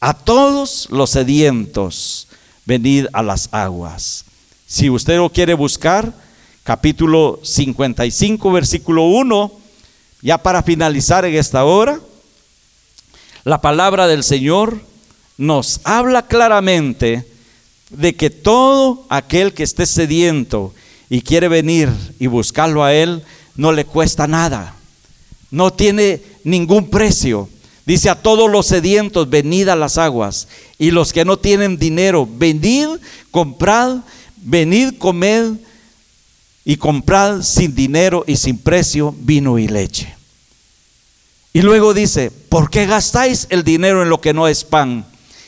A 0.00 0.14
todos 0.14 0.88
los 0.90 1.10
sedientos, 1.10 2.28
venid 2.66 3.06
a 3.12 3.22
las 3.22 3.48
aguas. 3.52 4.24
Si 4.66 4.90
usted 4.90 5.16
lo 5.16 5.30
quiere 5.30 5.54
buscar, 5.54 6.12
capítulo 6.64 7.40
55, 7.42 8.52
versículo 8.52 9.04
1, 9.04 9.61
ya 10.22 10.38
para 10.38 10.62
finalizar 10.62 11.24
en 11.24 11.34
esta 11.34 11.64
hora, 11.64 12.00
la 13.44 13.60
palabra 13.60 14.06
del 14.06 14.22
Señor 14.22 14.80
nos 15.36 15.80
habla 15.82 16.28
claramente 16.28 17.26
de 17.90 18.14
que 18.14 18.30
todo 18.30 19.04
aquel 19.08 19.52
que 19.52 19.64
esté 19.64 19.84
sediento 19.84 20.72
y 21.10 21.22
quiere 21.22 21.48
venir 21.48 21.90
y 22.20 22.28
buscarlo 22.28 22.84
a 22.84 22.94
Él, 22.94 23.22
no 23.56 23.72
le 23.72 23.84
cuesta 23.84 24.28
nada, 24.28 24.76
no 25.50 25.72
tiene 25.72 26.22
ningún 26.44 26.88
precio. 26.88 27.48
Dice 27.84 28.08
a 28.08 28.14
todos 28.14 28.48
los 28.48 28.66
sedientos, 28.66 29.28
venid 29.28 29.68
a 29.68 29.76
las 29.76 29.98
aguas, 29.98 30.46
y 30.78 30.92
los 30.92 31.12
que 31.12 31.24
no 31.24 31.36
tienen 31.36 31.76
dinero, 31.76 32.28
venid, 32.30 32.86
comprad, 33.32 33.98
venid, 34.36 34.96
comed 34.98 35.56
y 36.64 36.76
comprad 36.76 37.42
sin 37.42 37.74
dinero 37.74 38.24
y 38.26 38.36
sin 38.36 38.58
precio 38.58 39.14
vino 39.18 39.58
y 39.58 39.68
leche. 39.68 40.14
Y 41.52 41.60
luego 41.62 41.92
dice, 41.92 42.30
¿por 42.30 42.70
qué 42.70 42.86
gastáis 42.86 43.46
el 43.50 43.64
dinero 43.64 44.02
en 44.02 44.08
lo 44.08 44.20
que 44.20 44.32
no 44.32 44.48
es 44.48 44.64
pan 44.64 45.04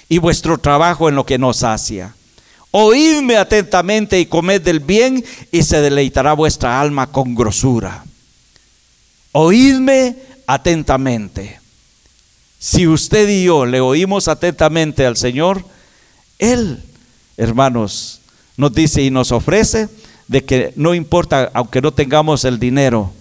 y 0.09 0.18
vuestro 0.18 0.59
trabajo 0.59 1.09
en 1.09 1.14
lo 1.14 1.24
que 1.24 1.38
no 1.38 1.53
sacia? 1.53 2.14
Oídme 2.70 3.37
atentamente 3.37 4.18
y 4.18 4.27
comed 4.27 4.61
del 4.61 4.81
bien 4.81 5.24
y 5.53 5.62
se 5.62 5.81
deleitará 5.81 6.33
vuestra 6.33 6.81
alma 6.81 7.07
con 7.07 7.35
grosura. 7.35 8.05
Oídme 9.33 10.16
atentamente. 10.46 11.61
Si 12.59 12.87
usted 12.87 13.29
y 13.29 13.44
yo 13.44 13.64
le 13.64 13.81
oímos 13.81 14.27
atentamente 14.27 15.07
al 15.07 15.16
Señor, 15.16 15.64
Él, 16.38 16.83
hermanos, 17.37 18.20
nos 18.57 18.74
dice 18.74 19.03
y 19.03 19.11
nos 19.11 19.33
ofrece 19.33 19.88
de 20.28 20.44
que 20.44 20.72
no 20.76 20.94
importa, 20.94 21.50
aunque 21.54 21.80
no 21.80 21.92
tengamos 21.92 22.44
el 22.44 22.58
dinero, 22.58 23.12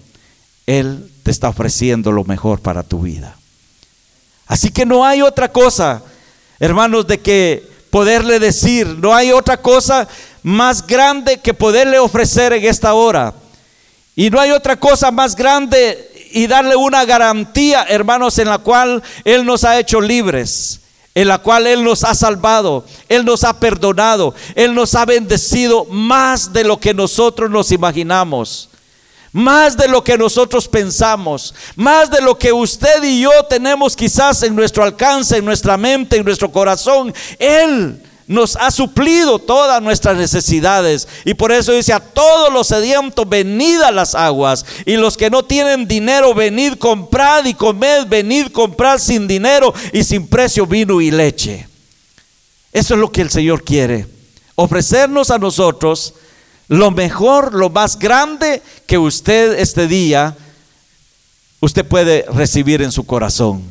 Él 0.66 1.10
te 1.24 1.32
está 1.32 1.50
ofreciendo 1.50 2.12
lo 2.12 2.24
mejor 2.24 2.60
para 2.60 2.84
tu 2.84 3.02
vida. 3.02 3.36
Así 4.48 4.70
que 4.70 4.86
no 4.86 5.06
hay 5.06 5.22
otra 5.22 5.52
cosa, 5.52 6.04
hermanos, 6.60 7.08
de 7.08 7.20
que 7.20 7.68
poderle 7.90 8.40
decir, 8.40 8.88
no 8.88 9.14
hay 9.14 9.32
otra 9.32 9.58
cosa 9.58 10.08
más 10.42 10.86
grande 10.86 11.38
que 11.38 11.54
poderle 11.54 12.00
ofrecer 12.00 12.54
en 12.54 12.66
esta 12.66 12.94
hora. 12.94 13.34
Y 14.16 14.30
no 14.30 14.40
hay 14.40 14.52
otra 14.52 14.76
cosa 14.76 15.12
más 15.12 15.36
grande 15.36 16.10
y 16.32 16.48
darle 16.48 16.76
una 16.76 17.06
garantía, 17.06 17.84
hermanos, 17.84 18.38
en 18.38 18.50
la 18.50 18.58
cual 18.58 19.02
Él 19.24 19.46
nos 19.46 19.64
ha 19.64 19.80
hecho 19.80 20.02
libres, 20.02 20.82
en 21.16 21.28
la 21.28 21.38
cual 21.38 21.68
Él 21.68 21.84
nos 21.84 22.04
ha 22.04 22.16
salvado, 22.16 22.86
Él 23.08 23.24
nos 23.26 23.44
ha 23.44 23.60
perdonado, 23.60 24.34
Él 24.56 24.74
nos 24.74 24.96
ha 24.96 25.06
bendecido 25.06 25.86
más 25.86 26.52
de 26.52 26.64
lo 26.64 26.80
que 26.80 26.94
nosotros 26.94 27.50
nos 27.50 27.72
imaginamos. 27.72 28.70
Más 29.32 29.76
de 29.76 29.88
lo 29.88 30.04
que 30.04 30.16
nosotros 30.16 30.68
pensamos, 30.68 31.56
más 31.76 32.12
de 32.12 32.22
lo 32.22 32.38
que 32.38 32.54
usted 32.54 33.02
y 33.04 33.22
yo 33.22 33.32
tenemos 33.50 33.96
quizás 33.96 34.44
en 34.44 34.56
nuestro 34.56 34.84
alcance, 34.84 35.38
en 35.38 35.46
nuestra 35.46 35.76
mente, 35.76 36.18
en 36.18 36.24
nuestro 36.24 36.52
corazón. 36.52 37.12
Él 37.40 38.00
nos 38.28 38.56
ha 38.56 38.72
suplido 38.72 39.40
todas 39.40 39.82
nuestras 39.82 40.18
necesidades. 40.18 41.08
Y 41.26 41.34
por 41.34 41.52
eso 41.52 41.74
dice 41.74 41.94
a 41.94 42.00
todos 42.00 42.52
los 42.52 42.68
sedientos, 42.68 43.28
venid 43.28 43.82
a 43.82 43.92
las 43.92 44.16
aguas. 44.16 44.66
Y 44.86 44.96
los 44.96 45.18
que 45.18 45.30
no 45.30 45.44
tienen 45.44 45.88
dinero, 45.88 46.34
venid, 46.34 46.74
comprad 46.76 47.46
y 47.46 47.54
comed, 47.54 48.08
venid, 48.08 48.48
comprad 48.48 49.00
sin 49.00 49.28
dinero 49.28 49.74
y 49.92 50.04
sin 50.04 50.28
precio 50.28 50.66
vino 50.66 51.02
y 51.02 51.12
leche. 51.12 51.68
Eso 52.72 52.94
es 52.96 53.00
lo 53.00 53.12
que 53.12 53.22
el 53.22 53.30
Señor 53.30 53.64
quiere. 53.64 54.08
Ofrecernos 54.56 55.32
a 55.32 55.38
nosotros 55.38 56.14
lo 56.68 56.92
mejor, 56.92 57.54
lo 57.54 57.70
más 57.70 58.00
grande 58.00 58.62
que 58.88 58.98
usted 58.98 59.60
este 59.60 59.88
día, 59.88 60.36
usted 61.60 61.86
puede 61.86 62.26
recibir 62.34 62.82
en 62.82 62.92
su 62.92 63.06
corazón. 63.06 63.64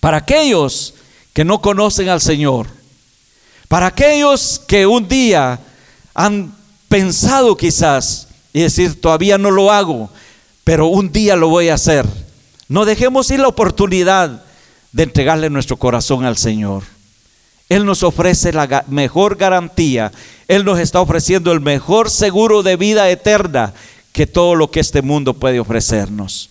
Para 0.00 0.18
aquellos 0.18 0.94
que 1.32 1.44
no 1.44 1.60
conocen 1.60 2.08
al 2.08 2.20
Señor, 2.20 2.68
para 3.68 3.86
aquellos 3.86 4.60
que 4.66 4.86
un 4.86 5.08
día 5.08 5.58
han 6.14 6.54
pensado 6.88 7.56
quizás 7.56 8.28
y 8.52 8.60
decir, 8.60 9.00
todavía 9.00 9.38
no 9.38 9.50
lo 9.50 9.70
hago, 9.70 10.10
pero 10.64 10.86
un 10.86 11.12
día 11.12 11.36
lo 11.36 11.48
voy 11.48 11.68
a 11.68 11.74
hacer. 11.74 12.06
No 12.68 12.84
dejemos 12.84 13.30
ir 13.30 13.40
la 13.40 13.48
oportunidad 13.48 14.42
de 14.92 15.02
entregarle 15.02 15.50
nuestro 15.50 15.76
corazón 15.76 16.24
al 16.24 16.36
Señor. 16.36 16.84
Él 17.68 17.84
nos 17.84 18.02
ofrece 18.02 18.52
la 18.52 18.84
mejor 18.88 19.36
garantía. 19.36 20.12
Él 20.48 20.64
nos 20.64 20.78
está 20.78 21.00
ofreciendo 21.00 21.52
el 21.52 21.60
mejor 21.60 22.10
seguro 22.10 22.62
de 22.62 22.76
vida 22.76 23.10
eterna 23.10 23.74
que 24.12 24.26
todo 24.26 24.54
lo 24.54 24.70
que 24.70 24.80
este 24.80 25.02
mundo 25.02 25.34
puede 25.34 25.60
ofrecernos. 25.60 26.50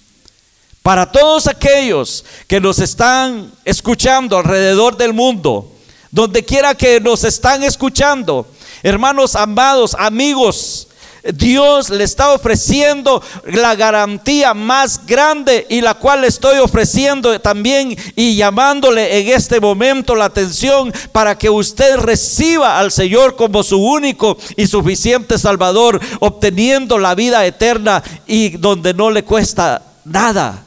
Para 0.83 1.11
todos 1.11 1.47
aquellos 1.47 2.25
que 2.47 2.59
nos 2.59 2.79
están 2.79 3.51
escuchando 3.63 4.37
alrededor 4.37 4.97
del 4.97 5.13
mundo, 5.13 5.74
donde 6.15 6.45
quiera 6.45 6.73
que 6.75 7.01
nos 7.01 7.25
están 7.25 7.61
escuchando, 7.61 8.47
hermanos 8.81 9.35
amados, 9.35 9.93
amigos, 9.99 10.87
Dios 11.33 11.89
le 11.89 12.05
está 12.05 12.31
ofreciendo 12.31 13.21
la 13.43 13.75
garantía 13.75 14.53
más 14.53 15.05
grande 15.05 15.67
y 15.69 15.81
la 15.81 15.95
cual 15.95 16.21
le 16.21 16.27
estoy 16.27 16.59
ofreciendo 16.59 17.37
también 17.41 17.97
y 18.15 18.37
llamándole 18.37 19.19
en 19.19 19.27
este 19.27 19.59
momento 19.59 20.15
la 20.15 20.25
atención 20.25 20.93
para 21.11 21.37
que 21.37 21.49
usted 21.49 21.97
reciba 21.97 22.79
al 22.79 22.93
Señor 22.93 23.35
como 23.35 23.61
su 23.61 23.83
único 23.83 24.37
y 24.55 24.67
suficiente 24.67 25.37
Salvador, 25.37 25.99
obteniendo 26.21 26.97
la 26.97 27.13
vida 27.13 27.45
eterna 27.45 28.01
y 28.25 28.51
donde 28.51 28.93
no 28.93 29.11
le 29.11 29.25
cuesta 29.25 29.81
nada. 30.05 30.64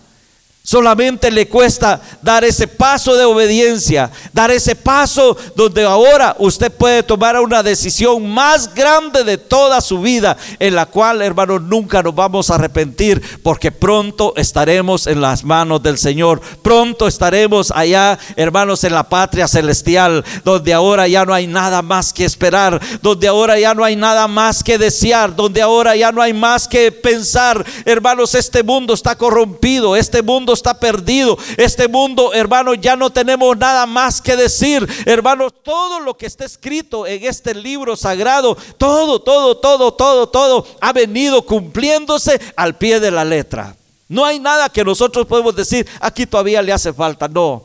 Solamente 0.70 1.30
le 1.30 1.48
cuesta 1.48 1.98
dar 2.20 2.44
ese 2.44 2.68
paso 2.68 3.16
de 3.16 3.24
obediencia, 3.24 4.10
dar 4.34 4.50
ese 4.50 4.76
paso 4.76 5.34
donde 5.56 5.82
ahora 5.82 6.36
usted 6.38 6.70
puede 6.70 7.02
tomar 7.02 7.40
una 7.40 7.62
decisión 7.62 8.28
más 8.28 8.74
grande 8.74 9.24
de 9.24 9.38
toda 9.38 9.80
su 9.80 10.02
vida, 10.02 10.36
en 10.58 10.74
la 10.74 10.84
cual, 10.84 11.22
hermanos, 11.22 11.62
nunca 11.62 12.02
nos 12.02 12.14
vamos 12.14 12.50
a 12.50 12.56
arrepentir, 12.56 13.40
porque 13.42 13.72
pronto 13.72 14.34
estaremos 14.36 15.06
en 15.06 15.22
las 15.22 15.42
manos 15.42 15.82
del 15.82 15.96
Señor. 15.96 16.42
Pronto 16.60 17.08
estaremos 17.08 17.72
allá, 17.74 18.18
hermanos, 18.36 18.84
en 18.84 18.92
la 18.92 19.08
patria 19.08 19.48
celestial, 19.48 20.22
donde 20.44 20.74
ahora 20.74 21.08
ya 21.08 21.24
no 21.24 21.32
hay 21.32 21.46
nada 21.46 21.80
más 21.80 22.12
que 22.12 22.26
esperar, 22.26 22.78
donde 23.00 23.26
ahora 23.26 23.58
ya 23.58 23.72
no 23.72 23.84
hay 23.84 23.96
nada 23.96 24.28
más 24.28 24.62
que 24.62 24.76
desear, 24.76 25.34
donde 25.34 25.62
ahora 25.62 25.96
ya 25.96 26.12
no 26.12 26.20
hay 26.20 26.34
más 26.34 26.68
que 26.68 26.92
pensar. 26.92 27.64
Hermanos, 27.86 28.34
este 28.34 28.62
mundo 28.62 28.92
está 28.92 29.16
corrompido, 29.16 29.96
este 29.96 30.20
mundo 30.20 30.57
está 30.58 30.78
perdido. 30.78 31.38
Este 31.56 31.88
mundo, 31.88 32.34
hermano, 32.34 32.74
ya 32.74 32.96
no 32.96 33.10
tenemos 33.10 33.56
nada 33.56 33.86
más 33.86 34.20
que 34.20 34.36
decir. 34.36 34.86
Hermanos, 35.06 35.52
todo 35.62 36.00
lo 36.00 36.16
que 36.16 36.26
está 36.26 36.44
escrito 36.44 37.06
en 37.06 37.24
este 37.24 37.54
libro 37.54 37.96
sagrado, 37.96 38.56
todo, 38.76 39.20
todo, 39.22 39.56
todo, 39.56 39.94
todo, 39.94 40.28
todo 40.28 40.66
ha 40.80 40.92
venido 40.92 41.42
cumpliéndose 41.42 42.40
al 42.56 42.76
pie 42.76 43.00
de 43.00 43.10
la 43.10 43.24
letra. 43.24 43.76
No 44.08 44.24
hay 44.24 44.38
nada 44.38 44.68
que 44.68 44.84
nosotros 44.84 45.26
podemos 45.26 45.54
decir, 45.54 45.86
aquí 46.00 46.26
todavía 46.26 46.62
le 46.62 46.72
hace 46.72 46.92
falta. 46.92 47.28
No, 47.28 47.64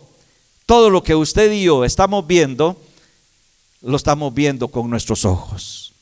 todo 0.66 0.90
lo 0.90 1.02
que 1.02 1.16
usted 1.16 1.52
y 1.52 1.64
yo 1.64 1.84
estamos 1.84 2.26
viendo, 2.28 2.78
lo 3.82 3.98
estamos 3.98 4.34
viendo 4.34 4.68
con 4.68 4.90
nuestros 4.90 5.26
ojos. 5.26 5.94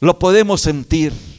Lo 0.00 0.18
podemos 0.18 0.60
sentir. 0.60 1.35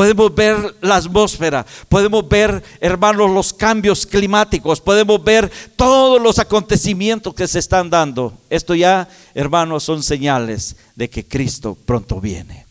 Podemos 0.00 0.34
ver 0.34 0.76
la 0.80 0.96
atmósfera, 0.96 1.66
podemos 1.90 2.26
ver, 2.26 2.62
hermanos, 2.80 3.30
los 3.30 3.52
cambios 3.52 4.06
climáticos, 4.06 4.80
podemos 4.80 5.22
ver 5.22 5.52
todos 5.76 6.18
los 6.22 6.38
acontecimientos 6.38 7.34
que 7.34 7.46
se 7.46 7.58
están 7.58 7.90
dando. 7.90 8.32
Esto 8.48 8.74
ya, 8.74 9.06
hermanos, 9.34 9.84
son 9.84 10.02
señales 10.02 10.76
de 10.96 11.10
que 11.10 11.28
Cristo 11.28 11.76
pronto 11.84 12.18
viene. 12.18 12.64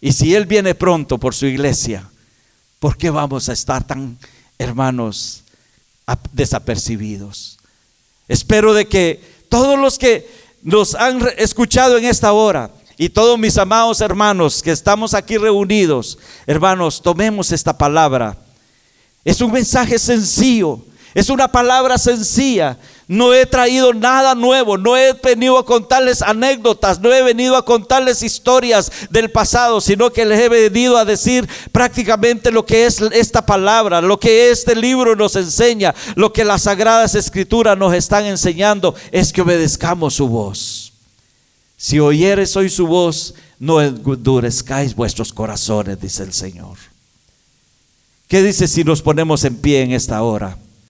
Y 0.00 0.12
si 0.12 0.32
Él 0.32 0.46
viene 0.46 0.76
pronto 0.76 1.18
por 1.18 1.34
su 1.34 1.46
iglesia, 1.46 2.08
¿por 2.78 2.96
qué 2.96 3.10
vamos 3.10 3.48
a 3.48 3.52
estar 3.52 3.84
tan, 3.84 4.16
hermanos, 4.56 5.42
desapercibidos? 6.30 7.58
Espero 8.28 8.72
de 8.72 8.86
que 8.86 9.20
todos 9.48 9.76
los 9.76 9.98
que 9.98 10.30
nos 10.62 10.94
han 10.94 11.26
escuchado 11.38 11.98
en 11.98 12.04
esta 12.04 12.32
hora, 12.32 12.70
y 13.00 13.08
todos 13.08 13.38
mis 13.38 13.56
amados 13.56 14.02
hermanos 14.02 14.62
que 14.62 14.70
estamos 14.70 15.14
aquí 15.14 15.38
reunidos, 15.38 16.18
hermanos, 16.46 17.00
tomemos 17.00 17.50
esta 17.50 17.78
palabra. 17.78 18.36
Es 19.24 19.40
un 19.40 19.50
mensaje 19.50 19.98
sencillo, 19.98 20.80
es 21.14 21.30
una 21.30 21.50
palabra 21.50 21.96
sencilla. 21.96 22.76
No 23.08 23.32
he 23.32 23.46
traído 23.46 23.94
nada 23.94 24.34
nuevo, 24.34 24.76
no 24.76 24.98
he 24.98 25.14
venido 25.14 25.56
a 25.56 25.64
contarles 25.64 26.20
anécdotas, 26.20 27.00
no 27.00 27.10
he 27.10 27.22
venido 27.22 27.56
a 27.56 27.64
contarles 27.64 28.22
historias 28.22 28.92
del 29.08 29.30
pasado, 29.30 29.80
sino 29.80 30.10
que 30.10 30.26
les 30.26 30.38
he 30.38 30.50
venido 30.50 30.98
a 30.98 31.06
decir 31.06 31.48
prácticamente 31.72 32.50
lo 32.50 32.66
que 32.66 32.84
es 32.84 33.00
esta 33.12 33.46
palabra, 33.46 34.02
lo 34.02 34.20
que 34.20 34.50
este 34.50 34.76
libro 34.76 35.16
nos 35.16 35.36
enseña, 35.36 35.94
lo 36.16 36.34
que 36.34 36.44
las 36.44 36.64
sagradas 36.64 37.14
escrituras 37.14 37.78
nos 37.78 37.94
están 37.94 38.26
enseñando, 38.26 38.94
es 39.10 39.32
que 39.32 39.40
obedezcamos 39.40 40.12
su 40.12 40.28
voz. 40.28 40.89
Si 41.82 41.98
oyeres 41.98 42.54
hoy 42.56 42.68
su 42.68 42.86
voz, 42.86 43.34
no 43.58 43.80
endurezcáis 43.80 44.94
vuestros 44.94 45.32
corazones, 45.32 45.98
dice 45.98 46.22
el 46.22 46.34
Señor. 46.34 46.76
¿Qué 48.28 48.42
dice 48.42 48.68
si 48.68 48.84
nos 48.84 49.00
ponemos 49.00 49.44
en 49.44 49.56
pie 49.56 49.80
en 49.80 49.92
esta 49.92 50.22
hora? 50.22 50.58